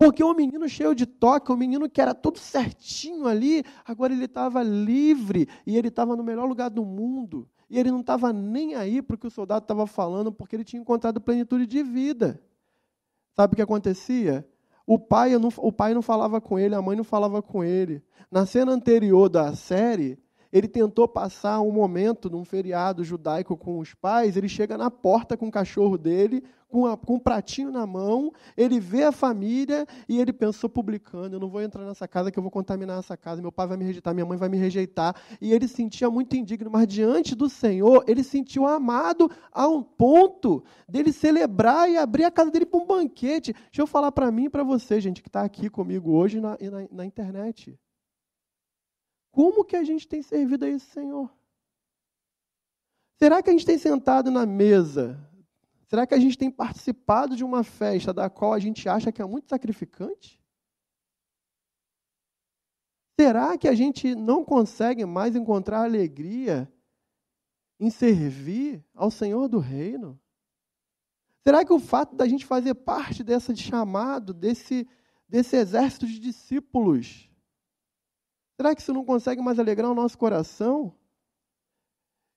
[0.03, 4.25] Porque o menino cheio de toque, o menino que era tudo certinho ali, agora ele
[4.25, 7.49] estava livre e ele estava no melhor lugar do mundo.
[7.71, 10.65] E ele não estava nem aí para o que o soldado estava falando, porque ele
[10.65, 12.43] tinha encontrado plenitude de vida.
[13.37, 14.45] Sabe o que acontecia?
[14.85, 18.03] O pai, não, o pai não falava com ele, a mãe não falava com ele.
[18.29, 20.19] Na cena anterior da série,
[20.53, 25.37] ele tentou passar um momento num feriado judaico com os pais, ele chega na porta
[25.37, 29.87] com o cachorro dele, com, a, com um pratinho na mão, ele vê a família
[30.09, 33.15] e ele pensou publicando, eu não vou entrar nessa casa que eu vou contaminar essa
[33.15, 35.15] casa, meu pai vai me rejeitar, minha mãe vai me rejeitar.
[35.39, 40.65] E ele sentia muito indigno, mas diante do Senhor, ele sentiu amado a um ponto
[40.89, 43.53] dele celebrar e abrir a casa dele para um banquete.
[43.53, 46.53] Deixa eu falar para mim e para você, gente, que está aqui comigo hoje na,
[46.53, 47.79] na, na internet.
[49.33, 51.29] Como que a gente tem servido a esse Senhor?
[53.19, 55.19] Será que a gente tem sentado na mesa
[55.93, 59.21] Será que a gente tem participado de uma festa da qual a gente acha que
[59.21, 60.41] é muito sacrificante?
[63.21, 66.67] Será que a gente não consegue mais encontrar alegria
[67.79, 70.19] em servir ao Senhor do Reino?
[71.47, 74.89] Será que o fato da gente fazer parte desse chamado, desse,
[75.29, 77.29] desse exército de discípulos,
[78.57, 80.95] será que isso não consegue mais alegrar o nosso coração?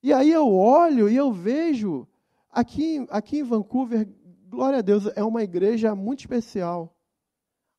[0.02, 2.08] E aí eu olho e eu vejo
[2.56, 4.08] Aqui, aqui em Vancouver,
[4.48, 6.96] glória a Deus, é uma igreja muito especial.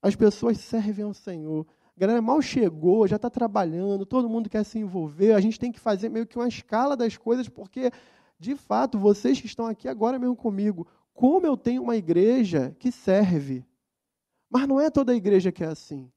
[0.03, 1.66] As pessoas servem ao Senhor.
[1.96, 5.33] A galera mal chegou, já está trabalhando, todo mundo quer se envolver.
[5.33, 7.90] A gente tem que fazer meio que uma escala das coisas, porque,
[8.38, 12.92] de fato, vocês que estão aqui agora mesmo comigo, como eu tenho uma igreja que
[12.92, 13.64] serve.
[14.51, 16.12] Mas não é toda a igreja que é assim.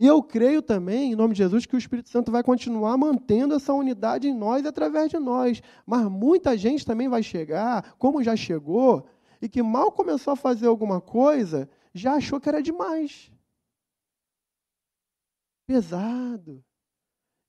[0.00, 3.54] E eu creio também, em nome de Jesus, que o Espírito Santo vai continuar mantendo
[3.54, 5.60] essa unidade em nós e através de nós.
[5.84, 9.06] Mas muita gente também vai chegar, como já chegou,
[9.42, 13.32] e que mal começou a fazer alguma coisa, já achou que era demais.
[15.66, 16.62] Pesado.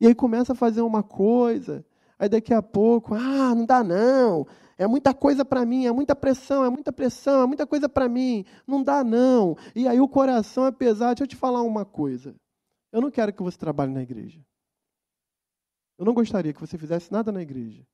[0.02, 1.86] E aí começa a fazer uma coisa,
[2.18, 4.48] aí daqui a pouco, ah, não dá não.
[4.80, 8.08] É muita coisa para mim, é muita pressão, é muita pressão, é muita coisa para
[8.08, 8.46] mim.
[8.66, 9.58] Não dá, não.
[9.76, 11.16] E aí o coração é pesado.
[11.16, 12.34] Deixa eu te falar uma coisa.
[12.90, 14.42] Eu não quero que você trabalhe na igreja.
[15.98, 17.86] Eu não gostaria que você fizesse nada na igreja.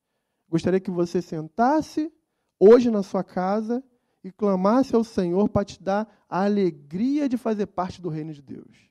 [0.48, 2.08] Gostaria que você sentasse
[2.56, 3.82] hoje na sua casa
[4.22, 8.42] e clamasse ao Senhor para te dar a alegria de fazer parte do reino de
[8.42, 8.88] Deus.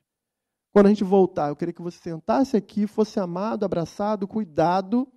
[0.70, 5.10] Quando a gente voltar, eu queria que você sentasse aqui, fosse amado, abraçado, cuidado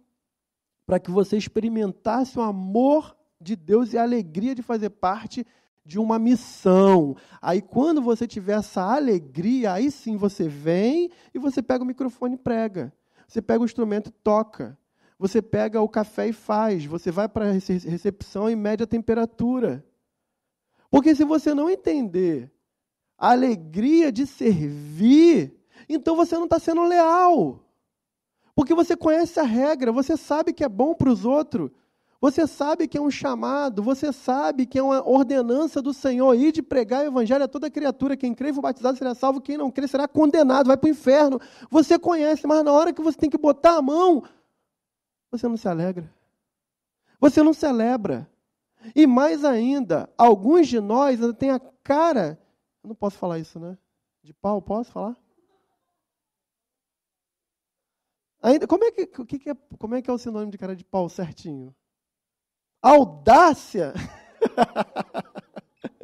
[0.90, 5.46] para que você experimentasse o amor de Deus e a alegria de fazer parte
[5.86, 7.16] de uma missão.
[7.40, 12.34] Aí, quando você tiver essa alegria, aí sim você vem e você pega o microfone
[12.34, 12.92] e prega.
[13.28, 14.76] Você pega o instrumento e toca.
[15.20, 16.84] Você pega o café e faz.
[16.86, 19.86] Você vai para a recepção e mede a temperatura.
[20.90, 22.52] Porque se você não entender
[23.16, 25.54] a alegria de servir,
[25.88, 27.64] então você não está sendo leal.
[28.60, 31.72] Porque você conhece a regra, você sabe que é bom para os outros,
[32.20, 36.52] você sabe que é um chamado, você sabe que é uma ordenança do Senhor ir
[36.52, 38.18] de pregar o evangelho a toda criatura.
[38.18, 40.92] Quem crê e for batizado será salvo, quem não crê será condenado, vai para o
[40.92, 41.40] inferno.
[41.72, 44.26] Você conhece, mas na hora que você tem que botar a mão,
[45.32, 46.14] você não se alegra.
[47.18, 48.30] Você não celebra.
[48.94, 52.38] E mais ainda, alguns de nós ainda têm a cara.
[52.84, 53.78] Eu não posso falar isso, né?
[54.22, 55.16] De pau, posso falar?
[58.42, 60.86] Ainda, como, é que, que é, como é que é o sinônimo de cara de
[60.86, 61.76] pau certinho?
[62.82, 63.94] audácia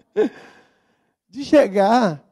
[1.30, 2.24] de chegar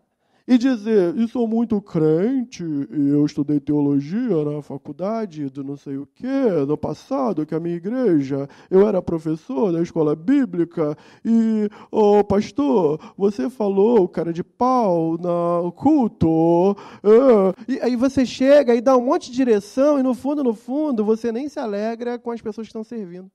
[0.47, 6.05] e dizer: Eu sou muito crente, eu estudei teologia na faculdade do não sei o
[6.05, 6.27] que,
[6.67, 12.23] no passado, que a minha igreja, eu era professor da escola bíblica, e, ô oh,
[12.23, 16.75] pastor, você falou, cara de pau, no culto.
[17.03, 17.73] É.
[17.73, 21.05] E aí você chega e dá um monte de direção, e no fundo, no fundo,
[21.05, 23.31] você nem se alegra com as pessoas que estão servindo.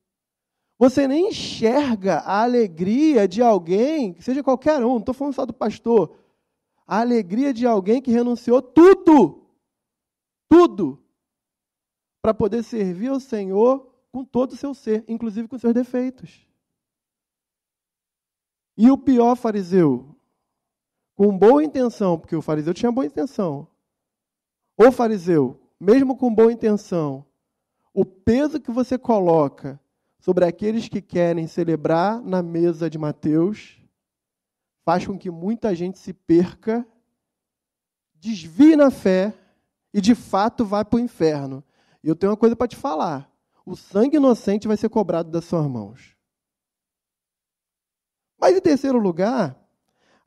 [0.78, 5.52] Você nem enxerga a alegria de alguém, seja qualquer um, não estou falando só do
[5.52, 6.12] pastor,
[6.88, 9.46] a alegria de alguém que renunciou tudo,
[10.48, 10.98] tudo,
[12.22, 16.48] para poder servir ao Senhor com todo o seu ser, inclusive com seus defeitos.
[18.74, 20.16] E o pior fariseu,
[21.14, 23.68] com boa intenção, porque o fariseu tinha boa intenção,
[24.74, 27.26] o fariseu, mesmo com boa intenção,
[27.92, 29.78] o peso que você coloca
[30.18, 33.77] sobre aqueles que querem celebrar na mesa de Mateus,
[34.88, 36.82] faz com que muita gente se perca,
[38.14, 39.34] desvie na fé
[39.92, 41.62] e de fato vá para o inferno.
[42.02, 43.30] E eu tenho uma coisa para te falar:
[43.66, 46.16] o sangue inocente vai ser cobrado das suas mãos.
[48.40, 49.62] Mas em terceiro lugar,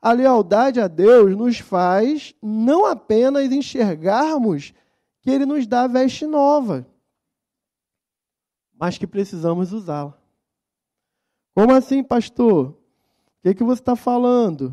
[0.00, 4.72] a lealdade a Deus nos faz não apenas enxergarmos
[5.22, 6.86] que Ele nos dá veste nova
[8.74, 10.20] mas que precisamos usá-la.
[11.54, 12.81] Como assim, pastor?
[13.42, 14.72] O que, é que você está falando?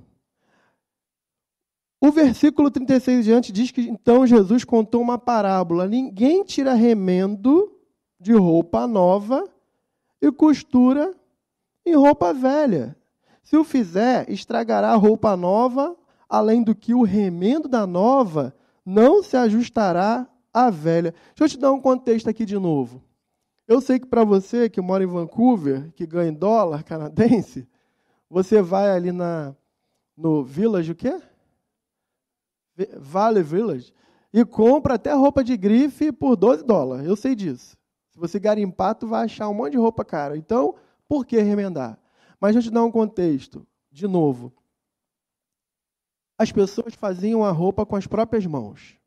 [2.00, 7.76] O versículo 36 diante diz que então Jesus contou uma parábola: ninguém tira remendo
[8.20, 9.44] de roupa nova
[10.22, 11.16] e costura
[11.84, 12.96] em roupa velha.
[13.42, 15.98] Se o fizer, estragará a roupa nova,
[16.30, 18.56] além do que o remendo da nova
[18.86, 21.12] não se ajustará à velha.
[21.36, 23.02] Deixa eu te dar um contexto aqui de novo.
[23.68, 27.68] Eu sei que para você que mora em Vancouver, que ganha em dólar canadense,
[28.30, 29.56] você vai ali na
[30.16, 31.22] no Village, o quê?
[32.98, 33.94] Valley Village,
[34.34, 37.08] e compra até roupa de grife por 12 dólares.
[37.08, 37.78] Eu sei disso.
[38.10, 40.38] Se você garimpar, tu vai achar um monte de roupa cara.
[40.38, 40.76] Então,
[41.08, 42.00] por que remendar?
[42.40, 43.66] Mas deixa eu te dar um contexto.
[43.92, 44.54] De novo.
[46.38, 48.98] As pessoas faziam a roupa com as próprias mãos.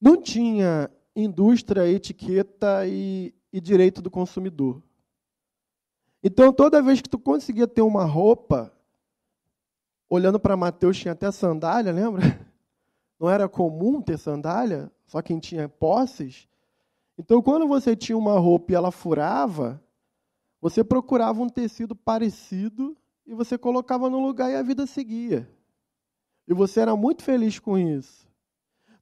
[0.00, 4.82] Não tinha indústria, etiqueta e, e direito do consumidor.
[6.22, 8.72] Então, toda vez que tu conseguia ter uma roupa,
[10.08, 12.22] olhando para Mateus, tinha até sandália, lembra?
[13.18, 16.48] Não era comum ter sandália, só quem tinha posses.
[17.16, 19.82] Então, quando você tinha uma roupa e ela furava,
[20.60, 22.96] você procurava um tecido parecido
[23.26, 25.48] e você colocava no lugar e a vida seguia.
[26.46, 28.26] E você era muito feliz com isso.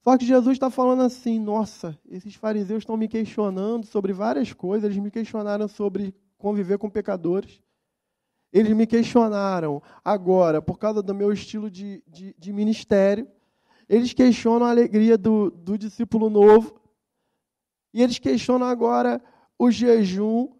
[0.02, 4.84] Só que Jesus está falando assim: nossa, esses fariseus estão me questionando sobre várias coisas,
[4.84, 7.62] eles me questionaram sobre conviver com pecadores.
[8.52, 13.28] Eles me questionaram agora, por causa do meu estilo de, de, de ministério,
[13.88, 16.80] eles questionam a alegria do, do discípulo novo,
[17.92, 19.22] e eles questionam agora
[19.58, 20.52] o jejum.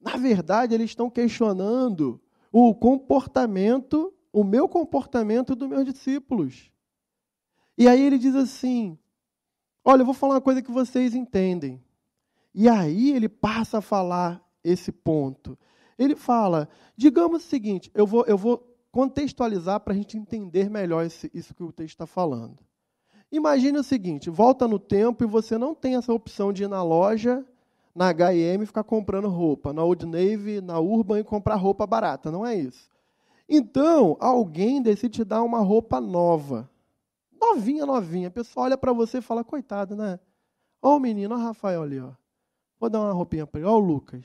[0.00, 2.20] Na verdade, eles estão questionando
[2.50, 6.70] o comportamento, o meu comportamento dos meus discípulos.
[7.76, 8.98] E aí ele diz assim:
[9.84, 11.82] Olha, eu vou falar uma coisa que vocês entendem.
[12.54, 15.58] E aí ele passa a falar esse ponto.
[15.98, 21.04] Ele fala: digamos o seguinte, eu vou, eu vou contextualizar para a gente entender melhor
[21.04, 22.58] esse, isso que o texto está falando.
[23.30, 26.82] Imagine o seguinte: volta no tempo e você não tem essa opção de ir na
[26.82, 27.44] loja,
[27.94, 32.30] na HM ficar comprando roupa, na Old Navy, na Urban e comprar roupa barata.
[32.30, 32.90] Não é isso.
[33.48, 36.70] Então, alguém decide te dar uma roupa nova
[37.42, 38.28] novinha, novinha.
[38.28, 40.20] A pessoa olha para você e fala, coitado, né?
[40.80, 42.12] Ó o menino, o Rafael ali, ó.
[42.78, 43.68] Vou dar uma roupinha para ele.
[43.68, 44.24] Ó o Lucas.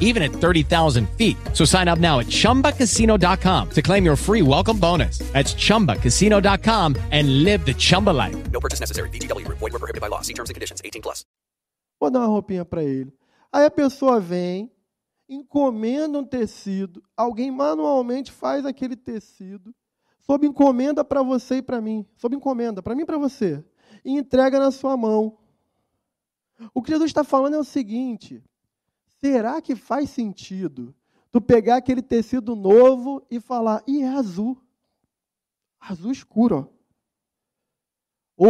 [0.00, 1.36] even at 30,000 feet.
[1.52, 5.18] So sign up now at chumbacasino.com to claim your free welcome bonus.
[5.32, 8.36] That's chumbacasino.com and live the Chumba life.
[8.50, 9.10] No purchase necessary.
[9.10, 9.58] VGW Group.
[9.58, 10.22] Void were prohibited by law.
[10.22, 10.82] See terms and conditions.
[10.84, 11.24] 18 plus.
[12.00, 13.12] Vou dar uma roupinha para ele.
[13.52, 14.70] Aí a pessoa vem,
[15.28, 19.74] encomenda um tecido, alguém manualmente faz aquele tecido,
[20.18, 23.64] sob encomenda para você e para mim, sob encomenda, para mim e para você,
[24.04, 25.38] e entrega na sua mão.
[26.74, 28.42] O que Jesus está falando é o seguinte:
[29.20, 30.94] será que faz sentido
[31.30, 34.60] tu pegar aquele tecido novo e falar, e é azul?
[35.80, 36.78] Azul escuro, ó.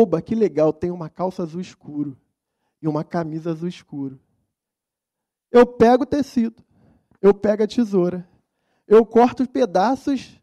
[0.00, 2.16] Oba, que legal, tem uma calça azul escuro
[2.80, 4.20] e uma camisa azul escuro.
[5.50, 6.62] Eu pego o tecido,
[7.22, 8.28] eu pego a tesoura,
[8.86, 10.38] eu corto os pedaços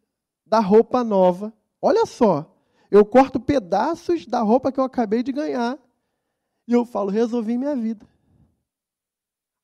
[0.45, 1.53] da roupa nova.
[1.79, 2.51] Olha só,
[2.89, 5.77] eu corto pedaços da roupa que eu acabei de ganhar
[6.67, 8.05] e eu falo, resolvi minha vida.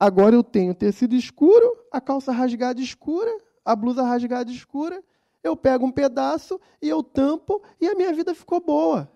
[0.02, 3.32] Agora eu tenho tecido escuro, a calça rasgada escura,
[3.64, 5.04] a blusa rasgada escura.
[5.44, 9.08] Eu pego um pedaço e eu tampo e a minha vida ficou boa.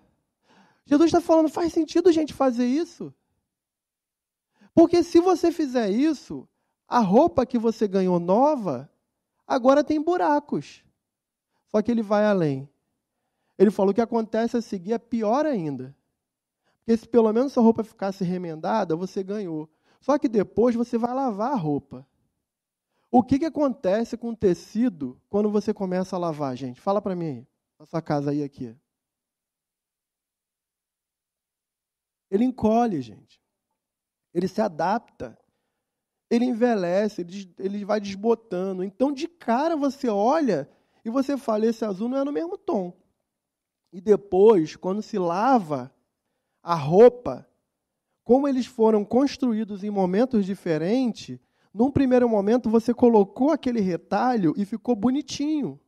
[0.84, 3.12] Jesus está falando, faz sentido, gente, fazer isso?
[4.72, 6.48] Porque se você fizer isso,
[6.86, 8.88] a roupa que você ganhou nova,
[9.44, 10.84] agora tem buracos.
[11.66, 12.68] Só que ele vai além.
[13.58, 15.96] Ele falou que acontece a seguir é pior ainda.
[16.78, 19.68] Porque se pelo menos sua roupa ficasse remendada, você ganhou.
[20.00, 22.06] Só que depois você vai lavar a roupa.
[23.10, 26.80] O que, que acontece com o tecido quando você começa a lavar, gente?
[26.80, 27.46] Fala para mim aí,
[27.78, 28.76] na sua casa aí aqui.
[32.30, 33.40] Ele encolhe, gente.
[34.34, 35.38] Ele se adapta.
[36.28, 38.82] Ele envelhece, ele, ele vai desbotando.
[38.82, 40.68] Então, de cara, você olha
[41.04, 42.92] e você fala: esse azul não é no mesmo tom.
[43.92, 45.94] E depois, quando se lava
[46.62, 47.48] a roupa,
[48.26, 51.38] como eles foram construídos em momentos diferentes,
[51.72, 55.78] num primeiro momento você colocou aquele retalho e ficou bonitinho.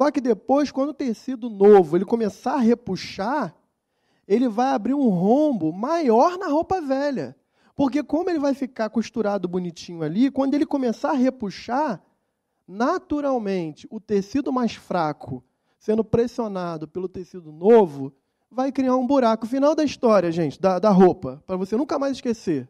[0.00, 3.52] Só que depois, quando o tecido novo ele começar a repuxar,
[4.28, 7.36] ele vai abrir um rombo maior na roupa velha.
[7.74, 12.00] Porque como ele vai ficar costurado bonitinho ali, quando ele começar a repuxar,
[12.64, 15.42] naturalmente o tecido mais fraco,
[15.80, 18.14] sendo pressionado pelo tecido novo,
[18.50, 19.46] vai criar um buraco.
[19.46, 22.68] Final da história, gente, da, da roupa, para você nunca mais esquecer.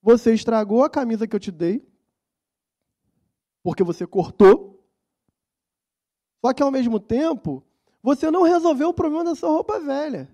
[0.00, 1.86] Você estragou a camisa que eu te dei,
[3.62, 4.86] porque você cortou.
[6.44, 7.64] Só que ao mesmo tempo,
[8.02, 10.30] você não resolveu o problema da sua roupa velha.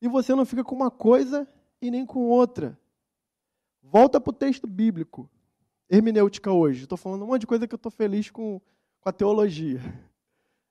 [0.00, 1.48] E você não fica com uma coisa
[1.80, 2.78] e nem com outra.
[3.82, 5.28] Volta para o texto bíblico.
[5.88, 6.82] Hermenêutica hoje.
[6.82, 8.60] Estou falando um monte de coisa que eu estou feliz com,
[9.00, 9.80] com a teologia.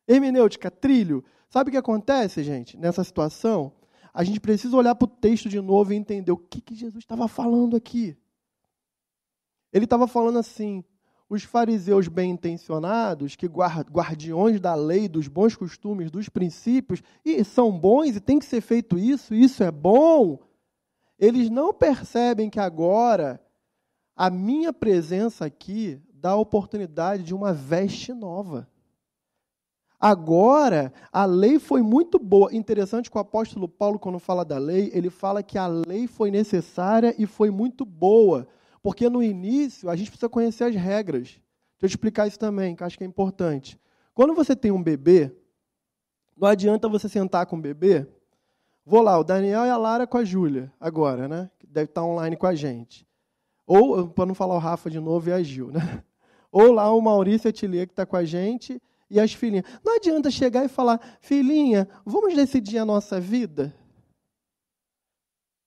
[0.08, 1.26] Hermenêutica, trilho.
[1.54, 3.74] Sabe o que acontece, gente, nessa situação?
[4.12, 7.04] A gente precisa olhar para o texto de novo e entender o que, que Jesus
[7.04, 8.18] estava falando aqui.
[9.72, 10.84] Ele estava falando assim:
[11.30, 17.72] os fariseus bem intencionados, que guardiões da lei, dos bons costumes, dos princípios, e são
[17.72, 20.40] bons e tem que ser feito isso, isso é bom,
[21.20, 23.40] eles não percebem que agora
[24.16, 28.68] a minha presença aqui dá a oportunidade de uma veste nova.
[30.04, 32.54] Agora, a lei foi muito boa.
[32.54, 36.30] Interessante que o apóstolo Paulo, quando fala da lei, ele fala que a lei foi
[36.30, 38.46] necessária e foi muito boa.
[38.82, 41.28] Porque no início, a gente precisa conhecer as regras.
[41.30, 41.40] Deixa
[41.84, 43.80] eu explicar isso também, que acho que é importante.
[44.14, 45.34] Quando você tem um bebê,
[46.36, 48.06] não adianta você sentar com o bebê.
[48.86, 51.50] Vou lá, o Daniel e a Lara com a Júlia, agora, né?
[51.66, 53.08] Deve estar online com a gente.
[53.66, 56.04] Ou, para não falar o Rafa de novo, e a Gil, né?
[56.52, 58.82] Ou lá o Maurício Atelier, que está com a gente,
[59.14, 59.66] e as filhinhas.
[59.84, 63.72] Não adianta chegar e falar, filhinha, vamos decidir a nossa vida?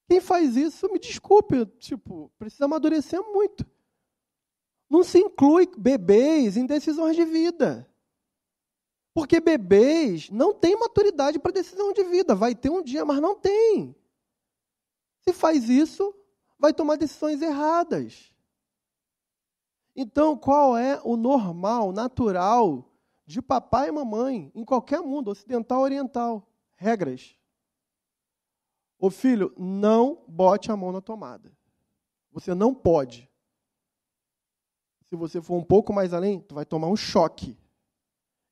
[0.08, 3.64] Quem faz isso, me desculpe, tipo, precisa amadurecer muito.
[4.90, 7.88] Não se inclui bebês em decisões de vida.
[9.14, 12.34] Porque bebês não têm maturidade para decisão de vida.
[12.34, 13.94] Vai ter um dia, mas não tem.
[15.22, 16.12] Se faz isso,
[16.58, 18.32] vai tomar decisões erradas.
[19.94, 22.92] Então, qual é o normal, natural
[23.26, 26.48] de papai e mamãe, em qualquer mundo, ocidental ou oriental.
[26.76, 27.36] Regras.
[28.98, 31.52] Ô filho, não bote a mão na tomada.
[32.30, 33.28] Você não pode.
[35.04, 37.58] Se você for um pouco mais além, tu vai tomar um choque.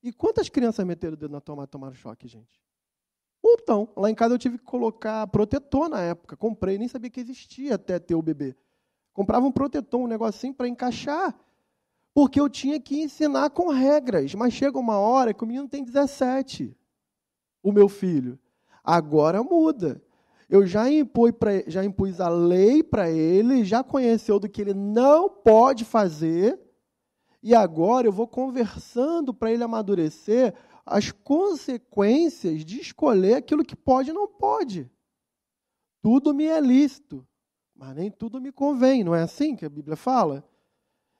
[0.02, 2.62] E quantas crianças meteram o dedo na tomada e tomaram choque, gente?
[3.42, 6.36] Então, lá em casa eu tive que colocar protetor na época.
[6.36, 8.56] Comprei, nem sabia que existia até ter o bebê.
[9.12, 11.34] Comprava um protetor, um negocinho para encaixar.
[12.14, 14.34] Porque eu tinha que ensinar com regras.
[14.34, 16.74] Mas chega uma hora que o menino tem 17,
[17.62, 18.38] o meu filho.
[18.84, 20.00] Agora muda.
[20.48, 24.74] Eu já, impus, pra, já impus a lei para ele, já conheceu do que ele
[24.74, 26.60] não pode fazer,
[27.42, 30.54] e agora eu vou conversando para ele amadurecer
[30.86, 34.90] as consequências de escolher aquilo que pode e não pode.
[36.02, 37.26] Tudo me é lícito,
[37.74, 40.46] mas nem tudo me convém, não é assim que a Bíblia fala?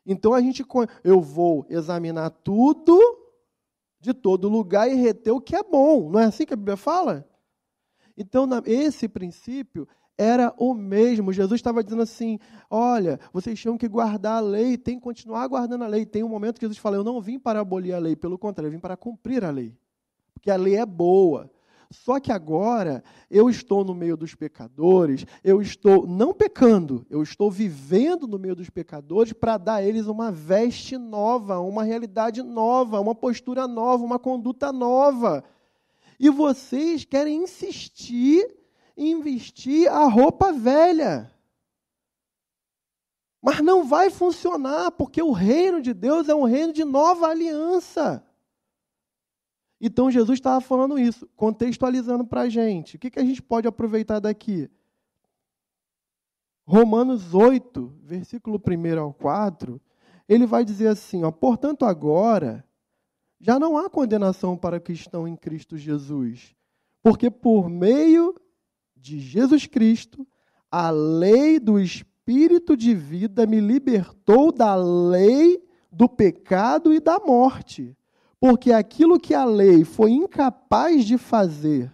[0.07, 0.65] Então a gente
[1.03, 2.99] eu vou examinar tudo
[4.01, 6.77] de todo lugar e reter o que é bom, não é assim que a Bíblia
[6.77, 7.27] fala?
[8.17, 11.33] Então, esse princípio era o mesmo.
[11.33, 12.39] Jesus estava dizendo assim:
[12.71, 16.07] olha, vocês tinham que guardar a lei, tem que continuar guardando a lei.
[16.07, 18.69] Tem um momento que Jesus fala: eu não vim para abolir a lei, pelo contrário,
[18.69, 19.77] eu vim para cumprir a lei.
[20.33, 21.51] Porque a lei é boa.
[21.95, 27.51] Só que agora eu estou no meio dos pecadores, eu estou não pecando, eu estou
[27.51, 33.01] vivendo no meio dos pecadores para dar a eles uma veste nova, uma realidade nova,
[33.01, 35.45] uma postura nova, uma conduta nova.
[36.19, 38.45] E vocês querem insistir
[38.97, 41.33] em vestir a roupa velha.
[43.41, 48.25] Mas não vai funcionar, porque o reino de Deus é um reino de nova aliança.
[49.87, 52.97] Então Jesus estava falando isso, contextualizando para a gente.
[52.97, 54.71] O que, que a gente pode aproveitar daqui?
[56.67, 59.79] Romanos 8, versículo 1 ao 4,
[60.27, 62.65] ele vai dizer assim: ó, portanto, agora
[63.39, 66.57] já não há condenação para que estão em Cristo Jesus,
[67.03, 68.35] porque por meio
[68.97, 70.27] de Jesus Cristo,
[70.71, 75.63] a lei do Espírito de vida me libertou da lei
[75.93, 77.95] do pecado e da morte.
[78.47, 81.91] Porque aquilo que a lei foi incapaz de fazer,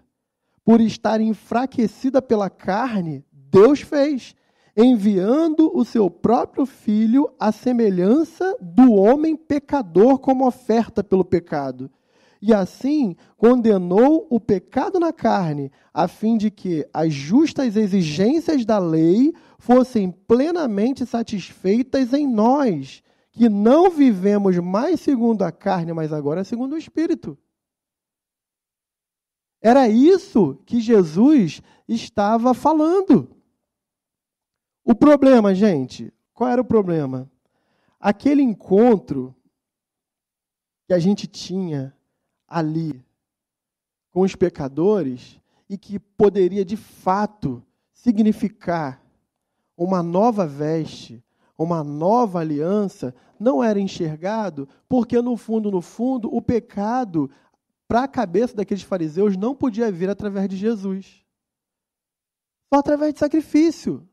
[0.64, 4.34] por estar enfraquecida pela carne, Deus fez
[4.76, 11.88] enviando o seu próprio filho à semelhança do homem pecador como oferta pelo pecado.
[12.42, 18.80] E assim condenou o pecado na carne, a fim de que as justas exigências da
[18.80, 23.05] lei fossem plenamente satisfeitas em nós,
[23.41, 27.38] que não vivemos mais segundo a carne, mas agora segundo o Espírito.
[29.62, 33.34] Era isso que Jesus estava falando.
[34.84, 37.30] O problema, gente, qual era o problema?
[37.99, 39.34] Aquele encontro
[40.86, 41.97] que a gente tinha
[42.47, 43.03] ali
[44.11, 47.64] com os pecadores e que poderia de fato
[47.95, 49.03] significar
[49.78, 51.24] uma nova veste,
[51.65, 57.31] uma nova aliança, não era enxergado, porque no fundo, no fundo, o pecado
[57.87, 61.23] para a cabeça daqueles fariseus não podia vir através de Jesus.
[62.73, 64.09] Só através de sacrifício.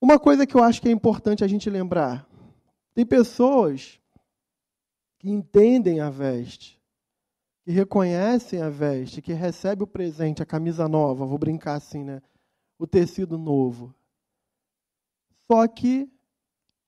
[0.00, 2.28] Uma coisa que eu acho que é importante a gente lembrar:
[2.94, 4.00] tem pessoas
[5.18, 6.78] que entendem a veste,
[7.64, 12.20] que reconhecem a veste, que recebem o presente, a camisa nova, vou brincar assim, né?
[12.78, 13.94] O tecido novo.
[15.52, 16.10] Só que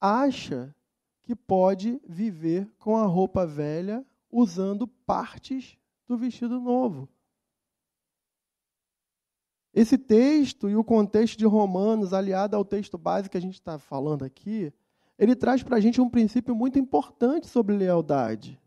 [0.00, 0.74] acha
[1.22, 4.02] que pode viver com a roupa velha
[4.32, 5.76] usando partes
[6.08, 7.06] do vestido novo.
[9.74, 13.78] Esse texto e o contexto de Romanos, aliado ao texto básico que a gente está
[13.78, 14.72] falando aqui,
[15.18, 18.58] ele traz para a gente um princípio muito importante sobre lealdade.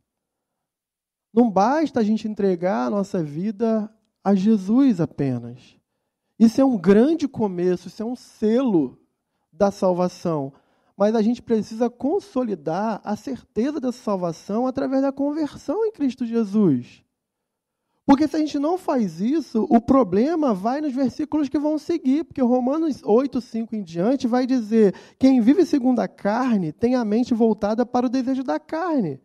[1.33, 3.91] Não basta a gente entregar a nossa vida
[4.23, 5.75] a Jesus apenas.
[6.37, 9.06] Isso é um grande começo, isso é um selo
[9.57, 10.53] da salvação.
[10.95, 17.03] Mas a gente precisa consolidar a certeza dessa salvação através da conversão em Cristo Jesus.
[18.07, 22.23] Porque se a gente não faz isso, o problema vai nos versículos que vão seguir,
[22.23, 27.03] porque Romanos 8, 5 em diante vai dizer: quem vive segundo a carne tem a
[27.03, 29.19] mente voltada para o desejo da carne.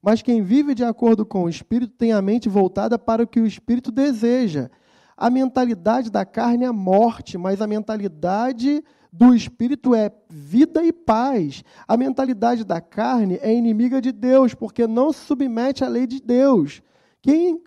[0.00, 3.40] Mas quem vive de acordo com o Espírito tem a mente voltada para o que
[3.40, 4.70] o Espírito deseja.
[5.16, 11.62] A mentalidade da carne é morte, mas a mentalidade do Espírito é vida e paz.
[11.86, 16.20] A mentalidade da carne é inimiga de Deus, porque não se submete à lei de
[16.20, 16.82] Deus.
[17.22, 17.62] Quem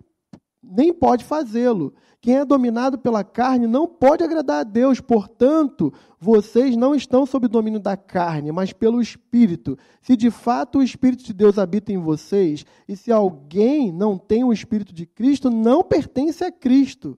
[0.63, 1.93] nem pode fazê-lo.
[2.21, 7.47] Quem é dominado pela carne não pode agradar a Deus, portanto, vocês não estão sob
[7.47, 9.75] domínio da carne, mas pelo Espírito.
[10.03, 14.43] Se de fato o Espírito de Deus habita em vocês, e se alguém não tem
[14.43, 17.17] o Espírito de Cristo, não pertence a Cristo.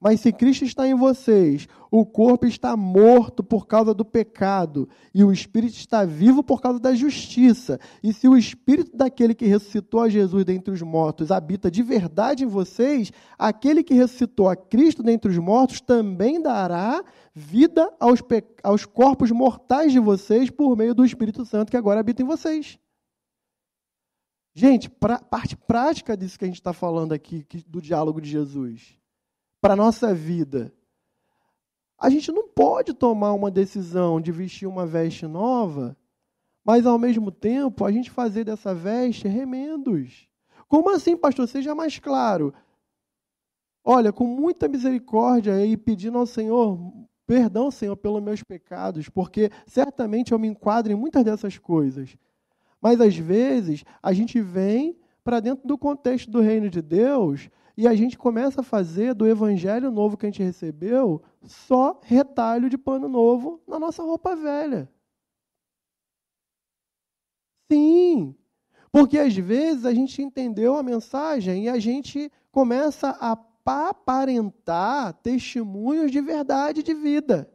[0.00, 5.24] Mas se Cristo está em vocês, o corpo está morto por causa do pecado, e
[5.24, 7.80] o espírito está vivo por causa da justiça.
[8.02, 12.44] E se o espírito daquele que ressuscitou a Jesus dentre os mortos habita de verdade
[12.44, 17.02] em vocês, aquele que ressuscitou a Cristo dentre os mortos também dará
[17.34, 18.20] vida aos,
[18.62, 22.78] aos corpos mortais de vocês por meio do Espírito Santo que agora habita em vocês.
[24.54, 28.30] Gente, pra, parte prática disso que a gente está falando aqui, que, do diálogo de
[28.30, 28.96] Jesus
[29.66, 30.72] para a nossa vida.
[31.98, 35.96] A gente não pode tomar uma decisão de vestir uma veste nova,
[36.64, 40.28] mas ao mesmo tempo a gente fazer dessa veste remendos.
[40.68, 41.48] Como assim, pastor?
[41.48, 42.54] Seja mais claro.
[43.82, 46.78] Olha, com muita misericórdia e pedindo ao Senhor
[47.26, 52.16] perdão, Senhor, pelos meus pecados, porque certamente eu me enquadro em muitas dessas coisas.
[52.80, 57.86] Mas às vezes a gente vem para dentro do contexto do reino de Deus e
[57.86, 62.78] a gente começa a fazer do evangelho novo que a gente recebeu só retalho de
[62.78, 64.90] pano novo na nossa roupa velha.
[67.70, 68.34] Sim,
[68.90, 73.32] porque às vezes a gente entendeu a mensagem e a gente começa a
[73.66, 77.52] aparentar testemunhos de verdade de vida.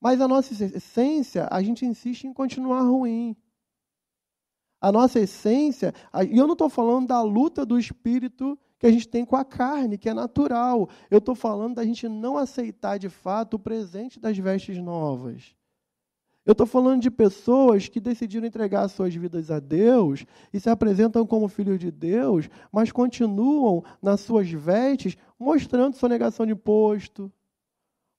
[0.00, 3.36] Mas a nossa essência, a gente insiste em continuar ruim.
[4.80, 5.92] A nossa essência,
[6.28, 9.44] e eu não estou falando da luta do espírito que a gente tem com a
[9.44, 10.88] carne, que é natural.
[11.08, 15.54] Eu estou falando da gente não aceitar de fato o presente das vestes novas.
[16.44, 21.24] Eu estou falando de pessoas que decidiram entregar suas vidas a Deus e se apresentam
[21.24, 27.30] como filhos de Deus, mas continuam nas suas vestes mostrando sonegação de imposto,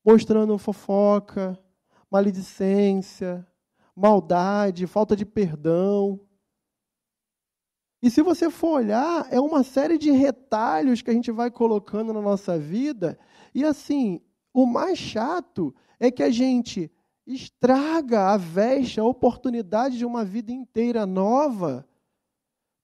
[0.01, 1.59] mostrando fofoca,
[2.09, 3.45] maledicência,
[3.93, 6.22] maldade, falta de perdão.
[8.04, 12.12] E se você for olhar, é uma série de retalhos que a gente vai colocando
[12.12, 13.18] na nossa vida.
[13.56, 14.20] E assim,
[14.54, 16.91] o mais chato é que a gente
[17.26, 21.88] estraga a veste, a oportunidade de uma vida inteira nova,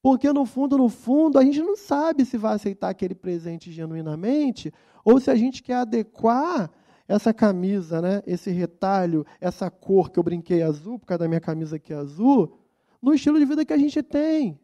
[0.02, 4.74] porque no fundo, no fundo, a gente não sabe se vai aceitar aquele presente genuinamente
[5.04, 6.72] ou se a gente quer adequar
[7.10, 11.42] essa camisa, né, esse retalho, essa cor que eu brinquei azul, por causa da minha
[11.42, 12.58] camisa aqui azul,
[13.02, 14.58] no estilo de vida que a gente tem.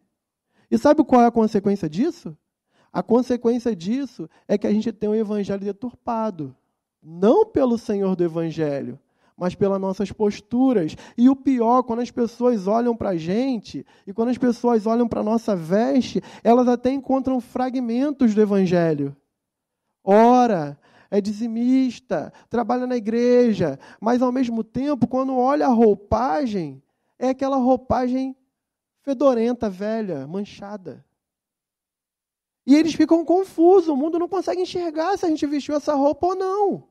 [0.70, 2.36] E sabe qual é a consequência disso?
[2.92, 6.56] A consequência disso é que a gente tem um evangelho deturpado.
[7.04, 9.00] Não pelo Senhor do evangelho,
[9.38, 10.96] mas pelas nossas posturas.
[11.18, 15.08] E o pior, quando as pessoas olham para a gente, e quando as pessoas olham
[15.08, 19.16] para a nossa veste, elas até encontram fragmentos do evangelho.
[20.04, 20.80] Ora,
[21.12, 26.82] é dizimista, trabalha na igreja, mas ao mesmo tempo, quando olha a roupagem,
[27.20, 28.36] é aquela roupagem
[29.06, 31.06] fedorenta, velha, manchada.
[32.66, 36.26] E eles ficam confusos, o mundo não consegue enxergar se a gente vestiu essa roupa
[36.26, 36.88] ou não.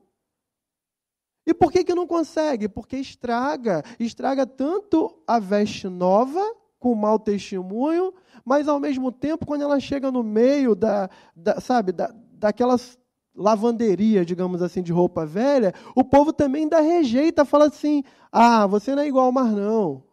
[1.45, 2.69] E por que, que não consegue?
[2.69, 3.83] Porque estraga.
[3.99, 6.41] Estraga tanto a veste nova,
[6.79, 8.13] com mau testemunho,
[8.45, 12.97] mas ao mesmo tempo, quando ela chega no meio da, da sabe, da, daquelas
[13.35, 18.01] lavanderia, digamos assim, de roupa velha, o povo também dá rejeita, fala assim:
[18.31, 20.04] ah, você não é igual ao mar, não.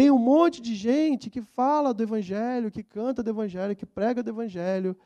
[0.00, 4.22] Tem um monte de gente que fala do Evangelho, que canta do Evangelho, que prega
[4.22, 4.96] do Evangelho,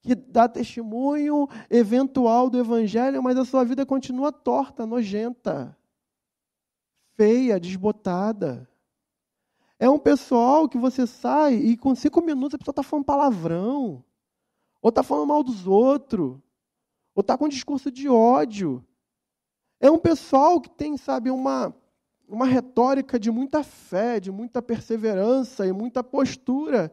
[0.00, 5.76] que dá testemunho eventual do Evangelho, mas a sua vida continua torta, nojenta,
[7.16, 8.70] feia, desbotada.
[9.76, 14.04] É um pessoal que você sai e com cinco minutos a pessoa está falando palavrão,
[14.80, 16.38] ou está falando mal dos outros,
[17.12, 18.86] ou está com um discurso de ódio.
[19.80, 21.74] É um pessoal que tem, sabe, uma
[22.28, 26.92] uma retórica de muita fé, de muita perseverança e muita postura.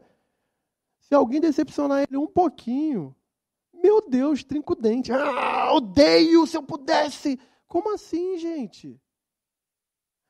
[1.00, 3.14] Se alguém decepcionar ele um pouquinho,
[3.72, 5.10] meu Deus, trinco dente.
[5.12, 7.38] Ah, odeio se eu pudesse.
[7.66, 9.00] Como assim, gente?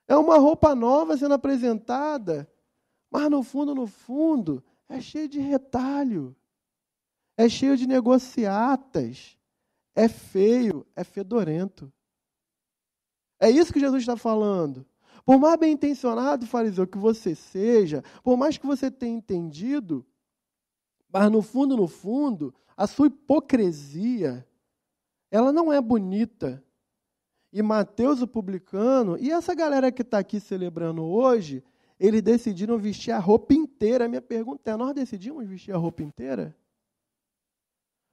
[0.08, 2.50] É uma roupa nova sendo apresentada,
[3.10, 6.34] mas no fundo, no fundo, é cheio de retalho,
[7.36, 9.38] é cheio de negociatas,
[9.94, 11.92] é feio, é fedorento.
[13.38, 14.86] É isso que Jesus está falando.
[15.24, 20.04] Por mais bem intencionado, fariseu, que você seja, por mais que você tenha entendido,
[21.12, 24.46] mas no fundo, no fundo, a sua hipocrisia,
[25.30, 26.64] ela não é bonita.
[27.52, 31.62] E Mateus, o publicano, e essa galera que está aqui celebrando hoje,
[32.00, 34.06] eles decidiram vestir a roupa inteira.
[34.06, 36.56] A minha pergunta é: nós decidimos vestir a roupa inteira?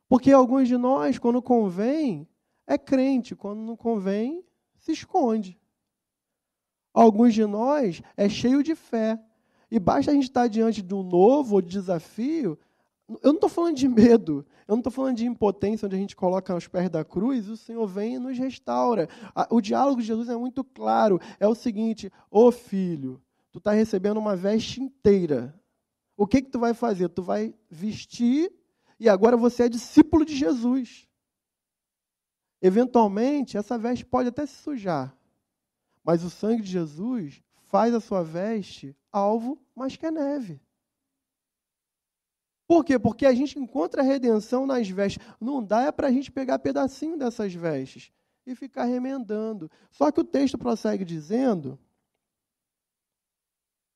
[0.08, 2.28] Porque alguns de nós, quando convém,
[2.68, 4.44] é crente, quando não convém,
[4.78, 5.58] se esconde.
[6.94, 9.20] Alguns de nós é cheio de fé.
[9.72, 12.58] E basta a gente estar diante de um novo desafio.
[13.08, 16.16] Eu não estou falando de medo, eu não estou falando de impotência, onde a gente
[16.16, 19.10] coloca aos pés da cruz, e o Senhor vem e nos restaura.
[19.50, 21.20] O diálogo de Jesus é muito claro.
[21.40, 23.22] É o seguinte: ô filho,
[23.52, 25.56] tu está recebendo uma veste inteira.
[26.16, 27.10] O que, que tu vai fazer?
[27.10, 28.52] Tu vai vestir
[29.00, 31.08] e agora você é discípulo de Jesus.
[32.62, 35.16] Eventualmente, essa veste pode até se sujar,
[36.10, 40.60] mas o sangue de Jesus faz a sua veste alvo mais que a neve.
[42.66, 42.98] Por quê?
[42.98, 45.24] Porque a gente encontra a redenção nas vestes.
[45.40, 48.12] Não dá é para a gente pegar pedacinho dessas vestes
[48.44, 49.70] e ficar remendando.
[49.92, 51.78] Só que o texto prossegue dizendo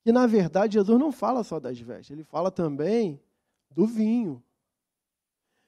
[0.03, 3.19] que, na verdade, Jesus não fala só das vestes, ele fala também
[3.71, 4.43] do vinho.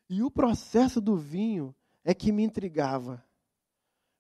[0.08, 3.25] E o processo do vinho é que me intrigava.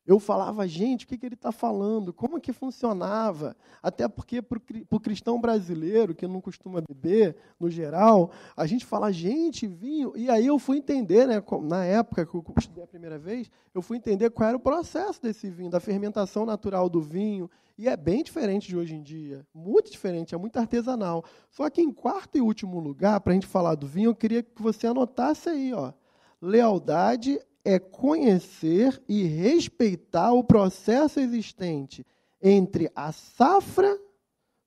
[0.05, 2.13] Eu falava, gente, o que, que ele está falando?
[2.13, 3.55] Como que funcionava?
[3.81, 4.59] Até porque para
[4.91, 10.13] o cristão brasileiro, que não costuma beber, no geral, a gente fala, gente, vinho.
[10.15, 13.81] E aí eu fui entender, né, na época que eu estudei a primeira vez, eu
[13.81, 17.49] fui entender qual era o processo desse vinho, da fermentação natural do vinho.
[17.75, 19.45] E é bem diferente de hoje em dia.
[19.53, 21.25] Muito diferente, é muito artesanal.
[21.49, 24.43] Só que em quarto e último lugar, para a gente falar do vinho, eu queria
[24.43, 25.91] que você anotasse aí, ó.
[26.39, 32.05] Lealdade é conhecer e respeitar o processo existente
[32.39, 33.99] entre a safra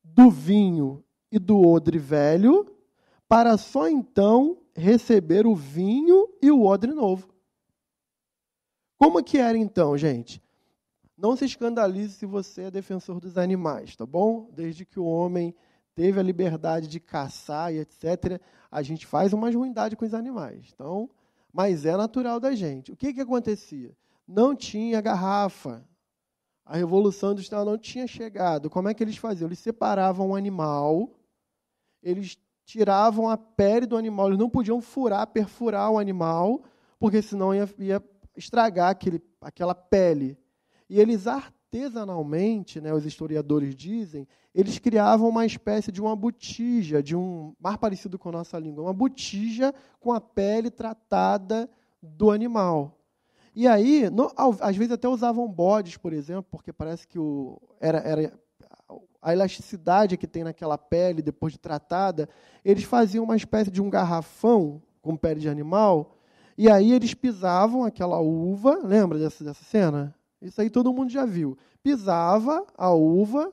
[0.03, 2.66] do vinho e do odre velho,
[3.28, 7.28] para só então receber o vinho e o odre novo.
[8.99, 10.42] Como que era então, gente?
[11.16, 14.51] Não se escandalize se você é defensor dos animais, tá bom?
[14.53, 15.55] Desde que o homem
[15.94, 18.40] teve a liberdade de caçar e etc.,
[18.70, 20.70] a gente faz uma ruindade com os animais.
[20.74, 21.09] Então,
[21.59, 22.92] mas é natural da gente.
[22.92, 23.90] O que, que acontecia?
[24.28, 25.84] Não tinha garrafa.
[26.64, 28.70] A Revolução Industrial não tinha chegado.
[28.70, 29.48] Como é que eles faziam?
[29.48, 31.11] Eles separavam o animal,
[32.00, 36.62] eles tiravam a pele do animal, eles não podiam furar, perfurar o animal,
[36.96, 38.00] porque senão ia, ia
[38.36, 40.38] estragar aquele, aquela pele.
[40.88, 41.26] E eles
[41.68, 47.76] artesanalmente, né, os historiadores dizem, eles criavam uma espécie de uma botija, de um mais
[47.76, 51.68] parecido com a nossa língua, uma botija com a pele tratada
[52.02, 52.96] do animal.
[53.54, 57.98] E aí, no, às vezes até usavam bodes, por exemplo, porque parece que o, era,
[57.98, 58.32] era
[59.20, 62.28] a elasticidade que tem naquela pele depois de tratada,
[62.64, 66.16] eles faziam uma espécie de um garrafão com pele de animal,
[66.56, 70.17] e aí eles pisavam aquela uva, lembra dessa, dessa cena?
[70.41, 71.57] Isso aí todo mundo já viu.
[71.82, 73.53] Pisava a uva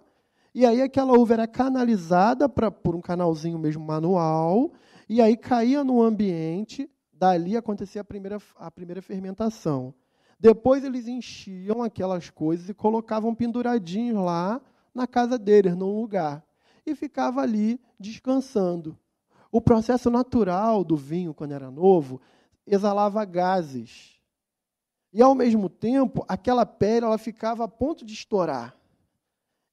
[0.55, 4.71] e aí aquela uva era canalizada pra, por um canalzinho mesmo manual,
[5.09, 9.93] e aí caía no ambiente, dali acontecia a primeira, a primeira fermentação.
[10.39, 14.61] Depois eles enchiam aquelas coisas e colocavam penduradinhos lá
[14.93, 16.41] na casa deles, num lugar.
[16.85, 18.97] E ficava ali descansando.
[19.51, 22.21] O processo natural do vinho, quando era novo,
[22.65, 24.14] exalava gases.
[25.15, 28.75] E, ao mesmo tempo, aquela pele ela ficava a ponto de estourar.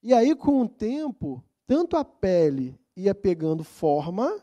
[0.01, 4.41] E aí, com o tempo, tanto a pele ia pegando forma,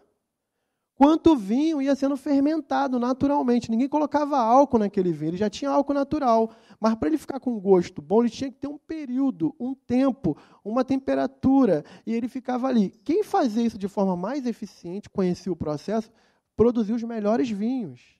[0.94, 3.70] quanto o vinho ia sendo fermentado naturalmente.
[3.70, 6.50] Ninguém colocava álcool naquele vinho, ele já tinha álcool natural.
[6.78, 10.36] Mas para ele ficar com gosto bom, ele tinha que ter um período, um tempo,
[10.62, 12.90] uma temperatura, e ele ficava ali.
[13.02, 16.10] Quem fazia isso de forma mais eficiente, conhecia o processo,
[16.54, 18.19] produzia os melhores vinhos.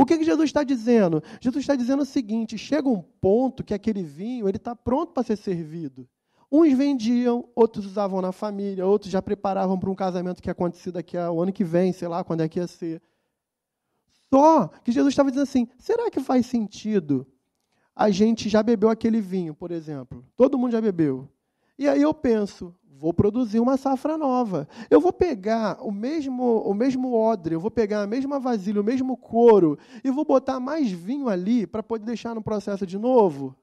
[0.00, 1.22] O que, que Jesus está dizendo?
[1.42, 5.22] Jesus está dizendo o seguinte: chega um ponto que aquele vinho ele está pronto para
[5.22, 6.08] ser servido.
[6.50, 10.90] Uns vendiam, outros usavam na família, outros já preparavam para um casamento que ia acontecer
[10.90, 13.02] daqui ao ano que vem, sei lá quando é que ia ser.
[14.32, 17.26] Só que Jesus estava dizendo assim: será que faz sentido
[17.94, 20.24] a gente já bebeu aquele vinho, por exemplo?
[20.34, 21.28] Todo mundo já bebeu.
[21.78, 24.68] E aí eu penso, vou produzir uma safra nova.
[24.90, 28.84] Eu vou pegar o mesmo, o mesmo odre, eu vou pegar a mesma vasilha, o
[28.84, 33.56] mesmo couro, e vou botar mais vinho ali para poder deixar no processo de novo?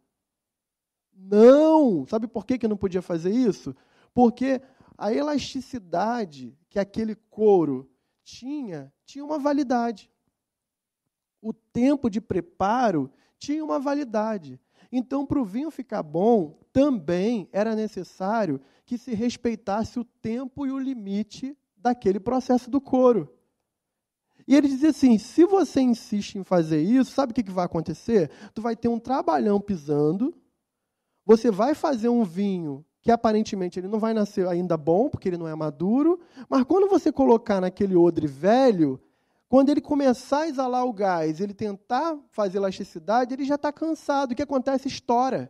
[1.15, 2.03] Não!
[2.07, 3.75] Sabe por que, que não podia fazer isso?
[4.11, 4.59] Porque
[4.97, 7.87] a elasticidade que aquele couro
[8.23, 10.11] tinha, tinha uma validade.
[11.39, 14.59] O tempo de preparo tinha uma validade.
[14.91, 20.71] Então, para o vinho ficar bom, também era necessário que se respeitasse o tempo e
[20.71, 23.31] o limite daquele processo do couro.
[24.47, 28.31] E ele dizia assim: se você insiste em fazer isso, sabe o que vai acontecer?
[28.53, 30.33] Tu vai ter um trabalhão pisando,
[31.25, 35.37] você vai fazer um vinho que aparentemente ele não vai nascer ainda bom, porque ele
[35.37, 36.19] não é maduro,
[36.49, 38.99] mas quando você colocar naquele odre velho,
[39.49, 44.31] Quando ele começar a exalar o gás, ele tentar fazer elasticidade, ele já está cansado.
[44.31, 44.87] O que acontece?
[44.87, 45.49] Estoura.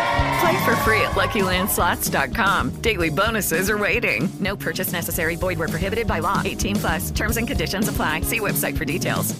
[0.41, 2.81] Play for free at LuckyLandSlots.com.
[2.81, 4.27] Daily bonuses are waiting.
[4.39, 5.35] No purchase necessary.
[5.35, 6.41] Void where prohibited by law.
[6.43, 7.11] 18 plus.
[7.11, 8.21] Terms and conditions apply.
[8.21, 9.35] See website for details.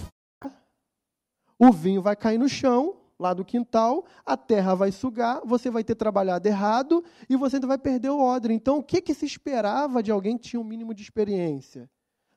[1.59, 5.83] O vinho vai cair no chão, lá do quintal, a terra vai sugar, você vai
[5.83, 8.51] ter trabalhado errado e você ainda vai perder o odre.
[8.51, 11.87] Então, o que, que se esperava de alguém que tinha um mínimo de experiência?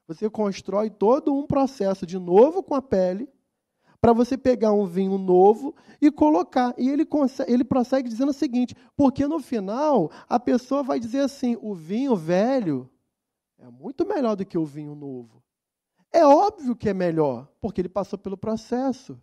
[0.06, 3.26] Você constrói todo um processo de novo com a pele,
[4.04, 6.74] para você pegar um vinho novo e colocar.
[6.76, 7.08] E ele,
[7.46, 12.14] ele prossegue dizendo o seguinte: porque no final a pessoa vai dizer assim: o vinho
[12.14, 12.86] velho
[13.58, 15.42] é muito melhor do que o vinho novo.
[16.12, 19.18] É óbvio que é melhor, porque ele passou pelo processo.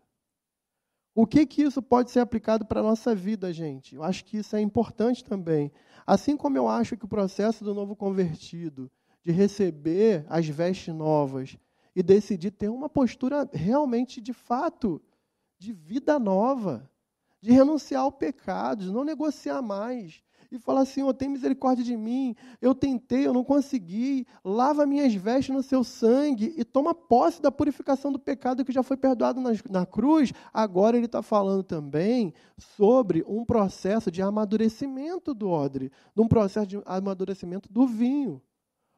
[1.13, 3.93] O que que isso pode ser aplicado para a nossa vida, gente?
[3.93, 5.71] Eu acho que isso é importante também.
[6.07, 8.89] Assim como eu acho que o processo do novo convertido,
[9.23, 11.55] de receber as vestes novas,
[11.95, 15.01] e decidir ter uma postura realmente, de fato,
[15.59, 16.89] de vida nova,
[17.41, 20.23] de renunciar ao pecado, de não negociar mais.
[20.51, 25.13] E falar assim, oh, tem misericórdia de mim, eu tentei, eu não consegui, lava minhas
[25.13, 29.39] vestes no seu sangue e toma posse da purificação do pecado que já foi perdoado
[29.39, 30.33] na, na cruz.
[30.53, 36.67] Agora ele está falando também sobre um processo de amadurecimento do odre, de um processo
[36.67, 38.41] de amadurecimento do vinho.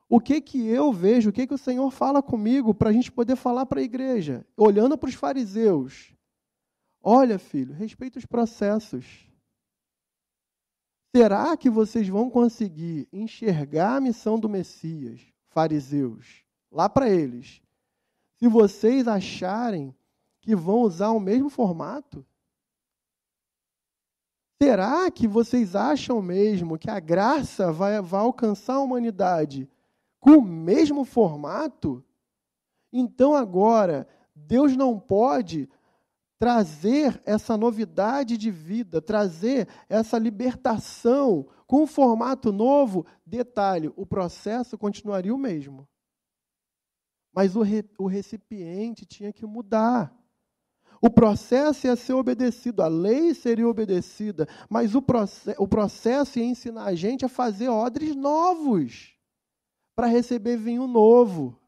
[0.10, 3.12] O que que eu vejo, o que que o Senhor fala comigo para a gente
[3.12, 4.46] poder falar para a igreja?
[4.56, 6.14] Olhando para os fariseus.
[7.02, 9.28] Olha, filho, respeita os processos.
[11.16, 17.62] Será que vocês vão conseguir enxergar a missão do Messias, fariseus, lá para eles,
[18.40, 19.96] se vocês acharem
[20.42, 22.26] que vão usar o mesmo formato?
[24.62, 29.70] Será que vocês acham mesmo que a graça vai, vai alcançar a humanidade
[30.24, 32.02] com o mesmo formato?
[32.94, 35.70] Então agora, Deus não pode
[36.40, 43.06] trazer essa novidade de vida, trazer essa libertação com um formato novo.
[43.26, 45.86] Detalhe: o processo continuaria o mesmo.
[47.36, 50.18] Mas o, re, o recipiente tinha que mudar.
[51.02, 56.46] O processo ia ser obedecido, a lei seria obedecida, mas o, proce o processo ia
[56.46, 59.13] ensinar a gente a fazer odres novos
[59.96, 61.60] para receber vinho novo.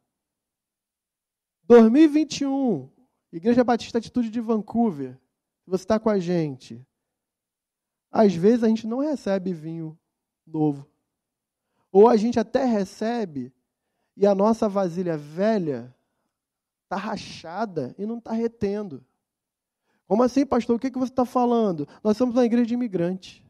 [1.64, 2.90] 2021,
[3.32, 5.20] Igreja Batista Atitude de Vancouver,
[5.66, 6.86] você está com a gente.
[8.12, 9.98] Às vezes a gente não recebe vinho
[10.46, 10.88] novo.
[11.92, 13.54] Ou a gente até recebe
[14.16, 15.94] e a nossa vasilha velha
[16.84, 19.04] está rachada e não está retendo.
[20.08, 20.76] Como assim, pastor?
[20.76, 21.88] O que, que você está falando?
[22.04, 23.44] Nós somos uma igreja de imigrantes.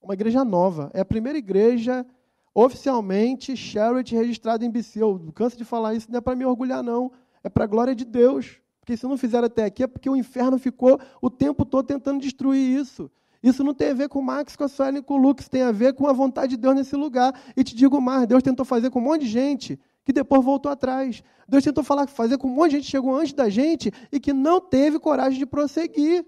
[0.00, 0.90] Uma igreja nova.
[0.92, 2.06] É a primeira igreja
[2.54, 5.02] oficialmente charity registrada em BC.
[5.02, 7.12] Eu canso de falar isso, não é para me orgulhar, não.
[7.42, 8.60] É para a glória de Deus.
[8.80, 12.20] Porque se não fizeram até aqui é porque o inferno ficou o tempo todo tentando
[12.20, 13.10] destruir isso.
[13.42, 15.62] Isso não tem a ver com o Max, com a Suelen, com o Lucas, tem
[15.62, 17.32] a ver com a vontade de Deus nesse lugar.
[17.56, 20.72] E te digo mais, Deus tentou fazer com um monte de gente que depois voltou
[20.72, 21.22] atrás.
[21.46, 24.18] Deus tentou falar, fazer com um monte de gente que chegou antes da gente e
[24.18, 26.26] que não teve coragem de prosseguir.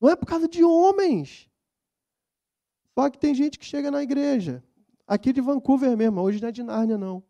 [0.00, 1.48] Não é por causa de homens.
[2.94, 4.62] Só que tem gente que chega na igreja,
[5.06, 7.22] aqui de Vancouver mesmo, hoje não é de Nárnia, não.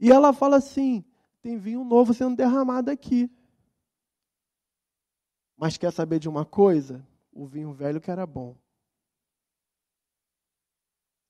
[0.00, 1.04] E ela fala assim:
[1.40, 3.30] tem vinho novo sendo derramado aqui.
[5.56, 7.06] Mas quer saber de uma coisa?
[7.32, 8.56] O vinho velho que era bom.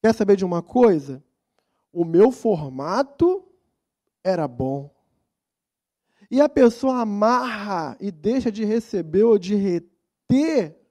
[0.02, 1.22] Quer saber de uma coisa?
[1.92, 3.46] O meu formato
[4.24, 4.90] era bom.
[6.30, 10.81] E a pessoa amarra e deixa de receber ou de reter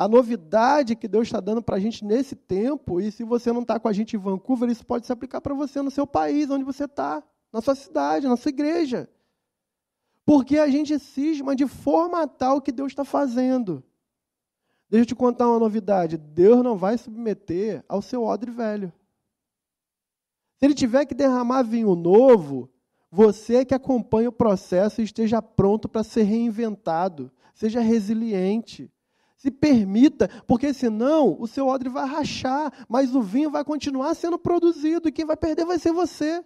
[0.00, 3.60] a novidade que Deus está dando para a gente nesse tempo, e se você não
[3.60, 6.48] está com a gente em Vancouver, isso pode se aplicar para você no seu país,
[6.48, 7.22] onde você está,
[7.52, 9.10] na sua cidade, na sua igreja.
[10.24, 13.84] Porque a gente cisma de formatar o que Deus está fazendo.
[14.88, 18.90] Deixa eu te contar uma novidade: Deus não vai submeter ao seu odre velho.
[20.56, 22.70] Se ele tiver que derramar vinho novo,
[23.10, 28.90] você que acompanha o processo esteja pronto para ser reinventado, seja resiliente.
[29.40, 34.38] Se permita, porque senão o seu odre vai rachar, mas o vinho vai continuar sendo
[34.38, 36.44] produzido e quem vai perder vai ser você.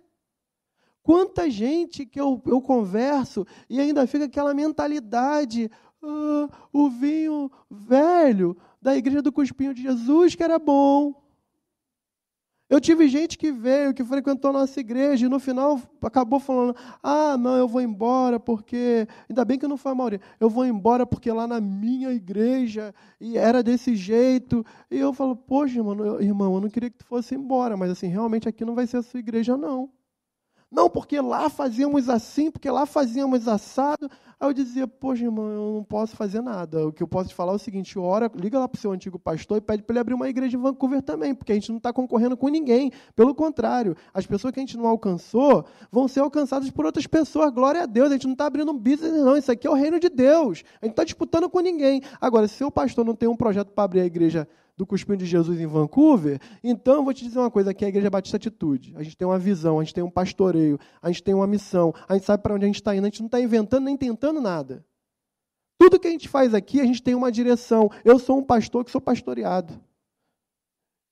[1.03, 5.68] Quanta gente que eu, eu converso e ainda fica aquela mentalidade,
[6.01, 11.24] ah, o vinho velho da igreja do Cuspinho de Jesus que era bom.
[12.75, 16.75] Eu tive gente que veio, que frequentou a nossa igreja, e no final acabou falando:
[17.01, 19.07] Ah, não, eu vou embora porque.
[19.31, 20.20] Ainda bem que não foi a maioria.
[20.41, 24.66] Eu vou embora porque lá na minha igreja e era desse jeito.
[24.91, 28.09] E eu falo: Poxa, irmão, irmão, eu não queria que tu fosse embora, mas assim,
[28.09, 29.89] realmente aqui não vai ser a sua igreja, não.
[30.75, 34.11] Não, porque lá fazíamos assim, porque lá fazíamos assado.
[34.41, 36.89] Aí eu dizia, poxa, irmão, eu não posso fazer nada.
[36.89, 38.91] O que eu posso te falar é o seguinte: ora, liga lá para o seu
[38.91, 41.70] antigo pastor e pede para ele abrir uma igreja em Vancouver também, porque a gente
[41.70, 42.91] não está concorrendo com ninguém.
[43.14, 47.53] Pelo contrário, as pessoas que a gente não alcançou vão ser alcançadas por outras pessoas.
[47.53, 49.37] Glória a Deus, a gente não está abrindo um business, não.
[49.37, 50.64] Isso aqui é o reino de Deus.
[50.83, 52.03] A gente está disputando com ninguém.
[52.20, 55.16] Agora, se o seu pastor não tem um projeto para abrir a igreja do Cuspinho
[55.16, 58.11] de Jesus em Vancouver, então eu vou te dizer uma coisa, aqui é a Igreja
[58.11, 58.93] Batista Atitude.
[58.97, 61.95] A gente tem uma visão, a gente tem um pastoreio, a gente tem uma missão,
[62.09, 63.97] a gente sabe para onde a gente está indo, a gente não está inventando nem
[63.97, 64.85] tentando nada.
[65.79, 67.91] Tudo que a gente faz aqui, a gente tem uma direção.
[68.05, 69.79] Eu sou um pastor que sou pastoreado.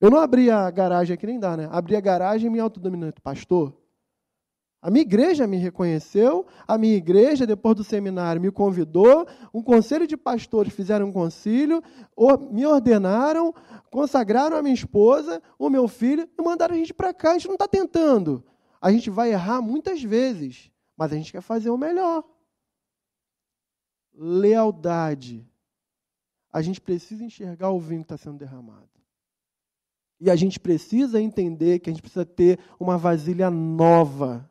[0.00, 1.68] Eu não abri a garagem aqui, nem dá, né?
[1.70, 3.20] Abri a garagem e me autodominante.
[3.20, 3.76] Pastor,
[4.82, 10.08] a minha igreja me reconheceu, a minha igreja, depois do seminário, me convidou, um conselho
[10.08, 11.80] de pastores fizeram um concílio,
[12.50, 13.54] me ordenaram,
[13.92, 17.30] consagraram a minha esposa, o meu filho, e mandaram a gente para cá.
[17.30, 18.44] A gente não está tentando.
[18.80, 22.24] A gente vai errar muitas vezes, mas a gente quer fazer o melhor.
[24.12, 25.48] Lealdade.
[26.52, 28.90] A gente precisa enxergar o vinho que está sendo derramado.
[30.20, 34.50] E a gente precisa entender que a gente precisa ter uma vasilha nova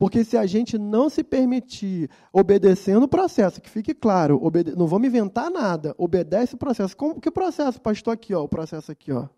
[0.00, 4.40] porque se a gente não se permitir obedecendo o processo, que fique claro,
[4.74, 6.96] não vamos inventar nada, obedece o processo.
[6.96, 8.14] Como que processo, pastor?
[8.14, 9.28] Aqui, ó, o processo aqui, ó.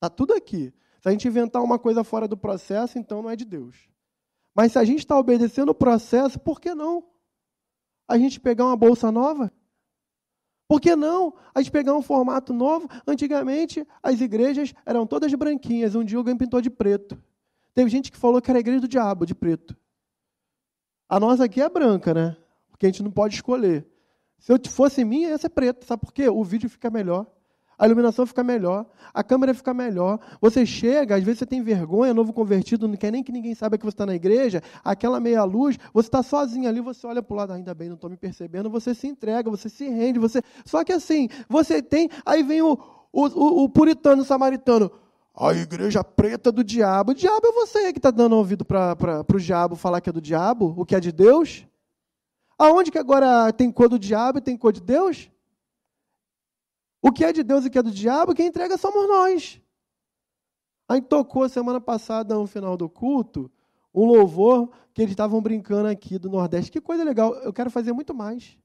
[0.00, 0.74] Tá tudo aqui.
[1.00, 3.88] Se a gente inventar uma coisa fora do processo, então não é de Deus.
[4.52, 7.04] Mas se a gente está obedecendo o processo, por que não?
[8.08, 9.52] A gente pegar uma bolsa nova?
[10.66, 12.88] Por que não a gente pegar um formato novo?
[13.06, 15.94] Antigamente, as igrejas eram todas branquinhas.
[15.94, 17.16] Um dia alguém pintou de preto.
[17.76, 19.76] Teve gente que falou que era a igreja do diabo, de preto.
[21.06, 22.34] A nossa aqui é branca, né?
[22.70, 23.86] Porque a gente não pode escolher.
[24.38, 25.84] Se eu fosse minha, ia ser preto.
[25.84, 26.26] Sabe por quê?
[26.26, 27.26] O vídeo fica melhor.
[27.78, 30.18] A iluminação fica melhor, a câmera fica melhor.
[30.40, 33.76] Você chega, às vezes você tem vergonha, novo convertido, não quer nem que ninguém saiba
[33.76, 37.34] que você está na igreja, aquela meia luz, você está sozinho ali, você olha para
[37.34, 40.40] o lado, ainda bem, não estou me percebendo, você se entrega, você se rende, você.
[40.64, 42.08] Só que assim, você tem.
[42.24, 42.78] Aí vem o,
[43.12, 44.90] o, o, o puritano samaritano.
[45.38, 47.12] A igreja preta do diabo.
[47.12, 50.20] O diabo é você que está dando ouvido para o diabo falar que é do
[50.20, 51.66] diabo, o que é de Deus?
[52.58, 55.30] Aonde que agora tem cor do diabo e tem cor de Deus?
[57.02, 59.60] O que é de Deus e o que é do diabo, quem entrega somos nós.
[60.88, 63.50] Aí tocou semana passada, no final do culto,
[63.94, 66.70] um louvor que eles estavam brincando aqui do Nordeste.
[66.70, 68.56] Que coisa legal, eu quero fazer muito mais.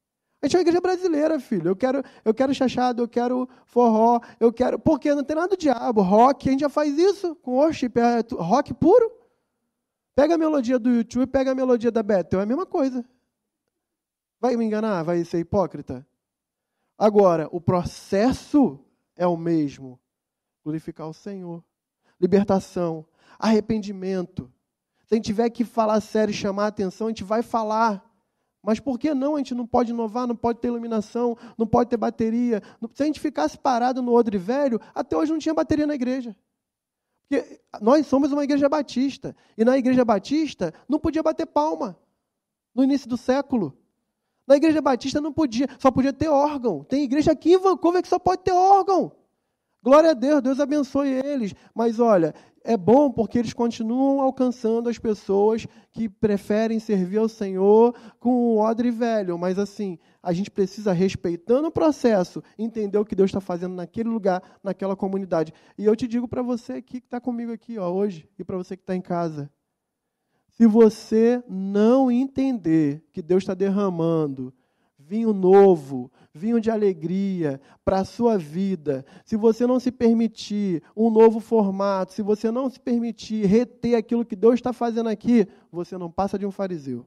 [0.42, 1.70] A gente é uma igreja brasileira, filho.
[1.70, 4.80] Eu quero, eu quero chachado, eu quero forró, eu quero.
[4.80, 6.02] Porque não tem nada do diabo.
[6.02, 9.12] Rock, a gente já faz isso com worship, é rock puro.
[10.16, 13.06] Pega a melodia do YouTube, pega a melodia da Bethel, é a mesma coisa.
[14.40, 15.04] Vai me enganar?
[15.04, 16.06] Vai ser hipócrita?
[16.98, 18.80] Agora, o processo
[19.16, 20.00] é o mesmo.
[20.64, 21.64] Glorificar o Senhor.
[22.20, 23.06] Libertação,
[23.38, 24.52] arrependimento.
[25.06, 28.11] Se a gente tiver que falar sério e chamar a atenção, a gente vai falar.
[28.64, 29.36] Mas por que não?
[29.36, 32.62] A gente não pode inovar, não pode ter iluminação, não pode ter bateria.
[32.94, 36.36] Se a gente ficasse parado no odre velho, até hoje não tinha bateria na igreja.
[37.28, 39.36] Porque nós somos uma igreja batista.
[39.58, 41.98] E na igreja batista não podia bater palma
[42.76, 43.76] no início do século.
[44.46, 46.84] Na igreja batista não podia, só podia ter órgão.
[46.84, 49.12] Tem igreja aqui em Vancouver que só pode ter órgão.
[49.82, 51.56] Glória a Deus, Deus abençoe eles.
[51.74, 57.96] Mas olha, é bom porque eles continuam alcançando as pessoas que preferem servir ao Senhor
[58.20, 59.38] com o odre velho.
[59.38, 64.10] Mas assim, a gente precisa, respeitando o processo, entender o que Deus está fazendo naquele
[64.10, 65.54] lugar, naquela comunidade.
[65.78, 68.58] E eu te digo para você aqui que está comigo aqui ó, hoje, e para
[68.58, 69.52] você que está em casa.
[70.50, 74.54] Se você não entender que Deus está derramando
[75.12, 81.10] vinho novo, vinho de alegria para a sua vida, se você não se permitir um
[81.10, 85.98] novo formato, se você não se permitir reter aquilo que Deus está fazendo aqui, você
[85.98, 87.06] não passa de um fariseu.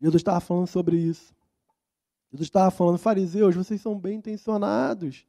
[0.00, 1.34] Jesus estava falando sobre isso.
[2.30, 5.26] Jesus estava falando, fariseus, vocês são bem intencionados.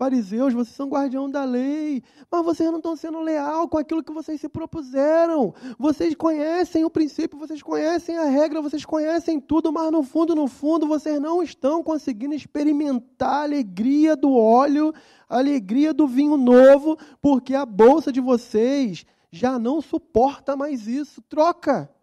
[0.00, 4.10] Fariseus, vocês são guardião da lei, mas vocês não estão sendo leal com aquilo que
[4.10, 5.54] vocês se propuseram.
[5.78, 10.48] Vocês conhecem o princípio, vocês conhecem a regra, vocês conhecem tudo, mas no fundo, no
[10.48, 14.94] fundo, vocês não estão conseguindo experimentar a alegria do óleo,
[15.28, 21.20] a alegria do vinho novo, porque a bolsa de vocês já não suporta mais isso.
[21.28, 21.94] Troca.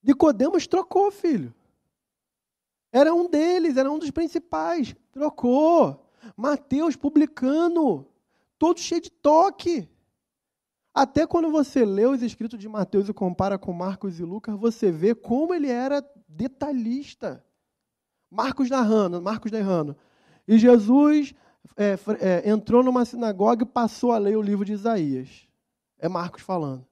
[0.00, 1.52] Nicodemos trocou, filho.
[2.92, 4.94] Era um deles, era um dos principais.
[5.10, 6.03] Trocou.
[6.36, 8.06] Mateus publicano,
[8.58, 9.88] todo cheio de toque.
[10.94, 14.92] Até quando você lê os escritos de Mateus e compara com Marcos e Lucas, você
[14.92, 17.44] vê como ele era detalhista.
[18.30, 19.96] Marcos narrando, Marcos narrando.
[20.46, 21.34] E Jesus
[21.76, 25.48] é, é, entrou numa sinagoga e passou a ler o livro de Isaías.
[25.98, 26.86] É Marcos falando.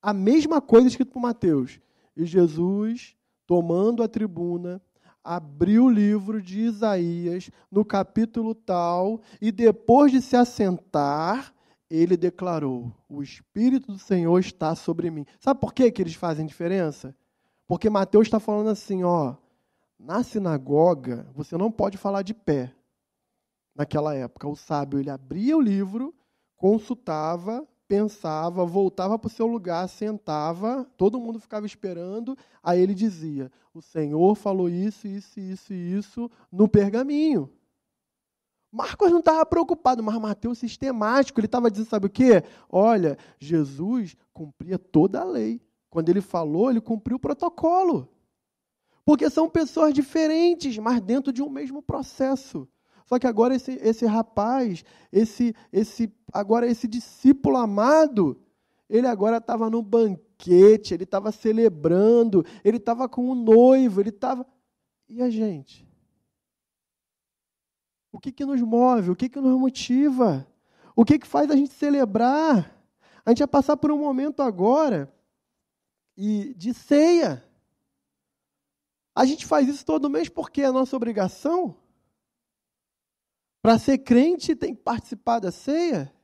[0.00, 1.80] A mesma coisa escrito por Mateus.
[2.16, 3.16] E Jesus,
[3.46, 4.80] tomando a tribuna,
[5.26, 11.52] abriu o livro de Isaías no capítulo tal, e depois de se assentar,
[11.90, 15.26] ele declarou: O Espírito do Senhor está sobre mim.
[15.40, 17.14] Sabe por que, que eles fazem diferença?
[17.66, 19.34] Porque Mateus está falando assim: ó,
[19.98, 22.72] na sinagoga você não pode falar de pé.
[23.74, 26.14] Naquela época, o sábio ele abria o livro,
[26.56, 33.50] consultava, pensava, voltava para o seu lugar, sentava, todo mundo ficava esperando, aí ele dizia:
[33.72, 37.50] O Senhor falou isso, isso, isso e isso no pergaminho.
[38.72, 42.42] Marcos não estava preocupado, mas Mateus sistemático, ele estava dizendo, sabe o quê?
[42.68, 45.62] Olha, Jesus cumpria toda a lei.
[45.88, 48.06] Quando ele falou, ele cumpriu o protocolo.
[49.02, 52.68] Porque são pessoas diferentes, mas dentro de um mesmo processo.
[53.06, 58.40] Só que agora esse, esse rapaz, esse, esse, agora esse discípulo amado,
[58.90, 64.44] ele agora estava no banquete, ele estava celebrando, ele estava com o noivo, ele estava.
[65.08, 65.88] E a gente?
[68.10, 69.10] O que, que nos move?
[69.10, 70.46] O que, que nos motiva?
[70.96, 72.74] O que, que faz a gente celebrar?
[73.24, 75.12] A gente vai passar por um momento agora
[76.16, 77.44] e de ceia.
[79.14, 81.76] A gente faz isso todo mês porque é a nossa obrigação?
[83.66, 86.14] Para ser crente, tem que participar da ceia?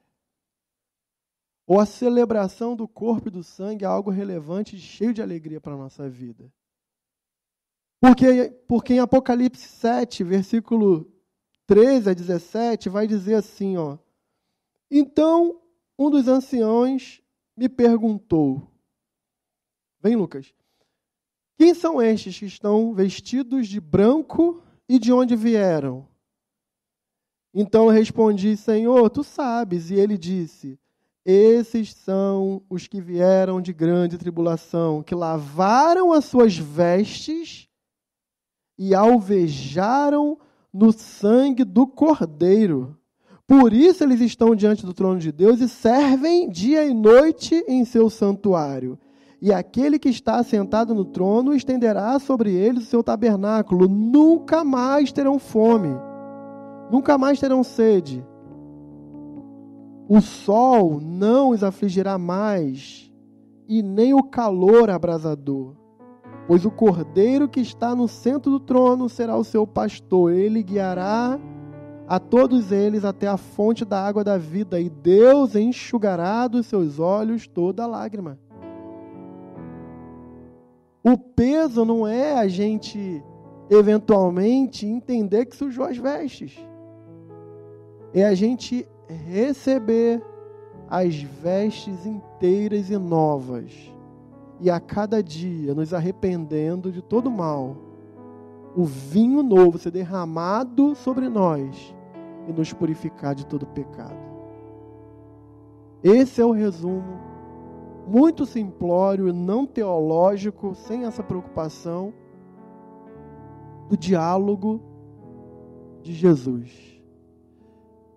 [1.67, 5.61] Ou a celebração do corpo e do sangue é algo relevante e cheio de alegria
[5.61, 6.55] para a nossa vida?
[8.01, 11.13] Porque, porque em Apocalipse 7, versículo
[11.67, 13.99] 13 a 17, vai dizer assim: ó,
[14.89, 15.61] Então
[15.99, 17.21] um dos anciãos
[17.57, 18.71] me perguntou:
[20.01, 20.55] Vem, Lucas.
[21.59, 26.12] Quem são estes que estão vestidos de branco e de onde vieram?
[27.55, 29.91] Então respondi: Senhor, tu sabes.
[29.91, 30.79] E ele disse:
[31.25, 37.69] Esses são os que vieram de grande tribulação, que lavaram as suas vestes
[38.79, 40.39] e alvejaram
[40.73, 42.97] no sangue do Cordeiro.
[43.47, 47.85] Por isso eles estão diante do trono de Deus e servem dia e noite em
[47.85, 48.99] seu santuário.
[49.43, 53.89] E aquele que está sentado no trono estenderá sobre eles o seu tabernáculo.
[53.89, 55.91] Nunca mais terão fome
[56.93, 58.23] nunca mais terão sede.
[60.07, 63.11] O sol não os afligirá mais,
[63.67, 65.75] e nem o calor abrasador.
[66.47, 71.41] Pois o cordeiro que está no centro do trono será o seu pastor, ele guiará
[72.07, 76.99] a todos eles até a fonte da água da vida, e Deus enxugará dos seus
[76.99, 78.39] olhos toda lágrima.
[81.03, 83.25] O peso não é a gente
[83.71, 86.55] eventualmente entender que sujou as vestes
[88.15, 90.23] é a gente receber
[90.89, 93.73] as vestes inteiras e novas,
[94.61, 97.77] e a cada dia nos arrependendo de todo mal,
[98.77, 101.95] o vinho novo ser derramado sobre nós
[102.47, 104.33] e nos purificar de todo pecado.
[106.03, 107.19] Esse é o resumo,
[108.07, 112.13] muito simplório e não teológico, sem essa preocupação,
[113.89, 114.81] do diálogo
[116.03, 116.92] de Jesus.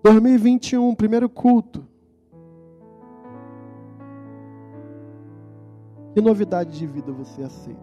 [0.05, 1.83] 2021, primeiro culto.
[6.13, 7.81] Que novidade de vida você aceita?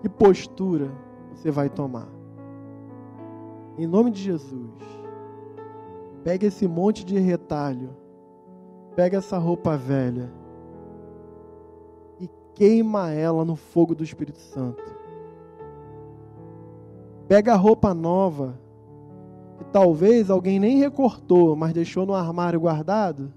[0.00, 0.90] Que postura
[1.34, 2.08] você vai tomar?
[3.76, 4.72] Em nome de Jesus,
[6.22, 7.90] pega esse monte de retalho,
[8.96, 10.32] pega essa roupa velha
[12.18, 14.82] e queima ela no fogo do Espírito Santo.
[17.28, 18.63] Pega a roupa nova
[19.58, 23.32] que talvez alguém nem recortou, mas deixou no armário guardado,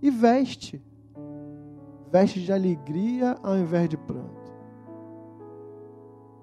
[0.00, 0.82] e veste.
[2.10, 4.52] vestes de alegria ao invés de pranto,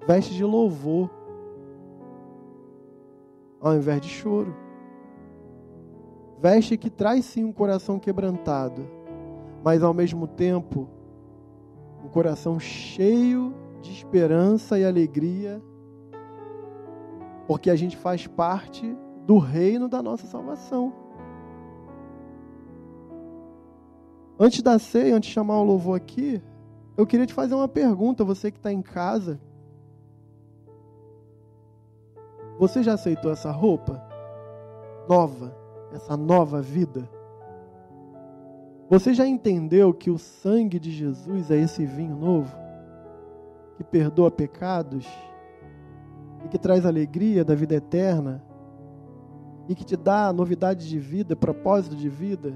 [0.08, 1.10] vestes de louvor
[3.60, 4.56] ao invés de choro,
[6.40, 8.88] veste que traz sim um coração quebrantado,
[9.64, 10.88] mas ao mesmo tempo
[12.04, 13.52] um coração cheio
[13.82, 15.60] de esperança e alegria,
[17.48, 18.96] porque a gente faz parte
[19.26, 20.94] do reino da nossa salvação.
[24.40, 26.42] Antes da ceia, antes de chamar o louvor aqui,
[26.98, 29.40] eu queria te fazer uma pergunta, você que está em casa.
[32.60, 34.02] Você já aceitou essa roupa
[35.08, 35.56] nova,
[35.94, 37.10] essa nova vida?
[38.90, 42.56] Você já entendeu que o sangue de Jesus é esse vinho novo?
[43.78, 45.06] Que perdoa pecados
[46.44, 48.44] e que traz alegria da vida eterna
[49.68, 52.54] e que te dá novidade de vida, propósito de vida?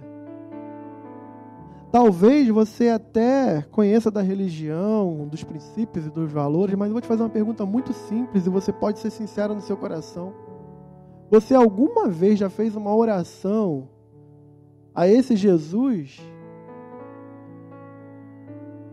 [1.91, 7.07] Talvez você até conheça da religião, dos princípios e dos valores, mas eu vou te
[7.07, 10.31] fazer uma pergunta muito simples e você pode ser sincero no seu coração.
[11.31, 13.89] Você alguma vez já fez uma oração
[14.93, 16.21] a esse Jesus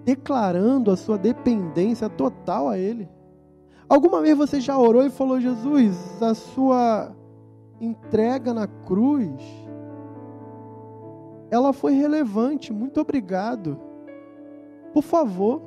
[0.05, 3.09] declarando a sua dependência total a Ele?
[3.89, 7.15] Alguma vez você já orou e falou: Jesus, a sua
[7.81, 9.41] entrega na cruz
[11.51, 12.73] ela foi relevante.
[12.73, 13.79] Muito obrigado.
[14.93, 15.63] Por favor,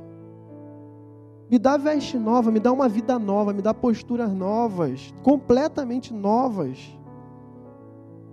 [1.50, 6.98] me dá veste nova, me dá uma vida nova, me dá posturas novas, completamente novas.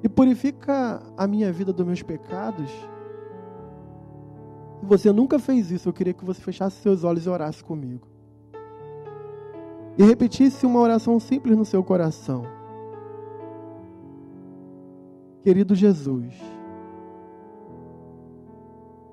[0.02, 2.70] E purifica a minha vida dos meus pecados.
[4.80, 8.06] Se você nunca fez isso, eu queria que você fechasse seus olhos e orasse comigo.
[9.98, 12.44] E repetisse uma oração simples no seu coração.
[15.43, 16.35] Querido Jesus,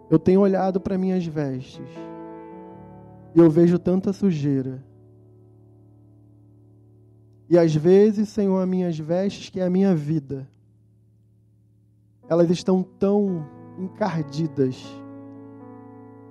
[0.10, 1.88] eu tenho olhado para minhas vestes
[3.36, 4.84] e eu vejo tanta sujeira.
[7.50, 10.48] E às vezes, Senhor, as minhas vestes, que é a minha vida,
[12.28, 13.48] elas estão tão
[13.78, 14.84] encardidas,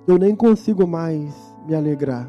[0.06, 1.34] eu nem consigo mais
[1.66, 2.28] me alegrar.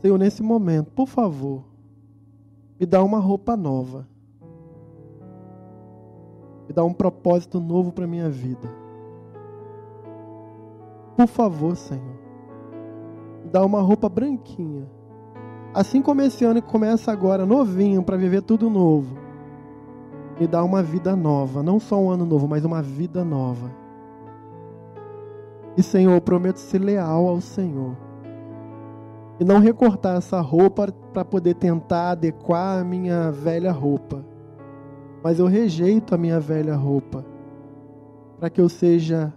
[0.00, 1.64] Senhor, nesse momento, por favor,
[2.78, 4.06] me dá uma roupa nova
[6.68, 8.68] e dá um propósito novo para minha vida.
[11.16, 12.18] Por favor, Senhor,
[13.42, 14.88] me dá uma roupa branquinha.
[15.74, 19.18] Assim como esse ano que começa agora, novinho, para viver tudo novo.
[20.38, 23.70] Me dá uma vida nova, não só um ano novo, mas uma vida nova.
[25.76, 28.07] E Senhor, eu prometo ser leal ao Senhor.
[29.40, 34.24] E não recortar essa roupa para poder tentar adequar a minha velha roupa
[35.22, 37.24] mas eu rejeito a minha velha roupa,
[38.38, 39.32] para que eu seja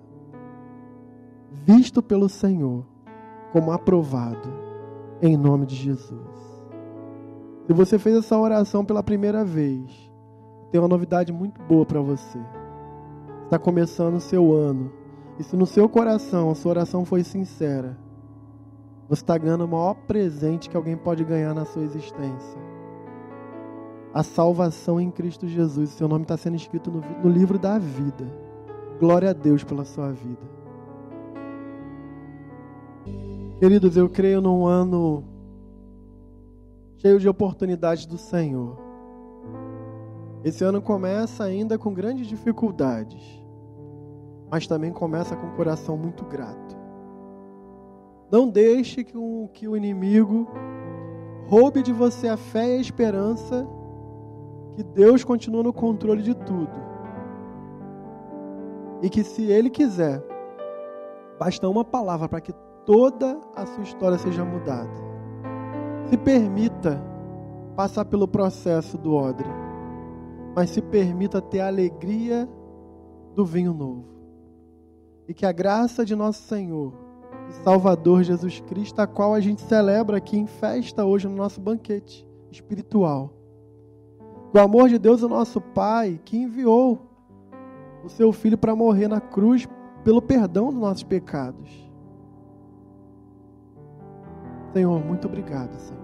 [1.65, 2.85] visto pelo Senhor
[3.51, 4.49] como aprovado,
[5.21, 6.41] em nome de Jesus.
[7.65, 10.09] Se você fez essa oração pela primeira vez,
[10.71, 12.39] tem uma novidade muito boa para você.
[13.45, 14.91] Está começando o seu ano.
[15.37, 17.97] E se no seu coração a sua oração foi sincera,
[19.11, 22.57] você está ganhando o maior presente que alguém pode ganhar na sua existência
[24.13, 25.89] a salvação em Cristo Jesus.
[25.91, 28.25] Seu nome está sendo escrito no, no livro da vida.
[28.99, 30.41] Glória a Deus pela sua vida.
[33.59, 35.23] Queridos, eu creio num ano
[36.97, 38.77] cheio de oportunidades do Senhor.
[40.43, 43.21] Esse ano começa ainda com grandes dificuldades,
[44.49, 46.80] mas também começa com um coração muito grato.
[48.31, 50.47] Não deixe que, um, que o inimigo
[51.47, 53.67] roube de você a fé e a esperança
[54.75, 56.71] que Deus continua no controle de tudo.
[59.01, 60.23] E que se Ele quiser,
[61.37, 62.53] basta uma palavra para que
[62.85, 64.89] toda a sua história seja mudada.
[66.05, 67.03] Se permita
[67.75, 69.49] passar pelo processo do odre,
[70.55, 72.47] mas se permita ter a alegria
[73.35, 74.05] do vinho novo.
[75.27, 76.93] E que a graça de nosso Senhor
[77.51, 81.59] e Salvador Jesus Cristo, a qual a gente celebra aqui em festa hoje no nosso
[81.59, 83.33] banquete espiritual,
[84.53, 87.07] do amor de Deus, o nosso Pai, que enviou
[88.03, 89.67] o seu Filho para morrer na cruz
[90.03, 91.69] pelo perdão dos nossos pecados.
[94.73, 96.01] Senhor, muito obrigado, Senhor.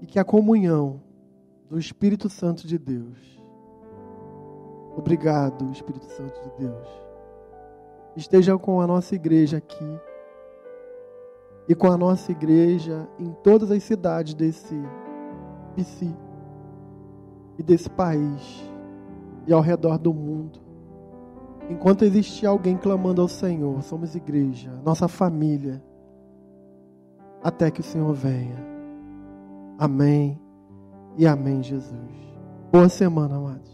[0.00, 1.00] E que a comunhão
[1.68, 3.40] do Espírito Santo de Deus,
[4.96, 7.03] obrigado, Espírito Santo de Deus,
[8.16, 10.00] esteja com a nossa igreja aqui
[11.68, 14.74] e com a nossa igreja em todas as cidades desse
[17.58, 18.70] e desse país.
[19.46, 20.58] e ao redor do mundo.
[21.68, 25.82] Enquanto existir alguém clamando ao Senhor, somos igreja, nossa família,
[27.42, 28.56] até que o Senhor venha.
[29.78, 30.40] Amém
[31.16, 31.94] e amém, Jesus.
[32.70, 33.73] Boa semana, amados.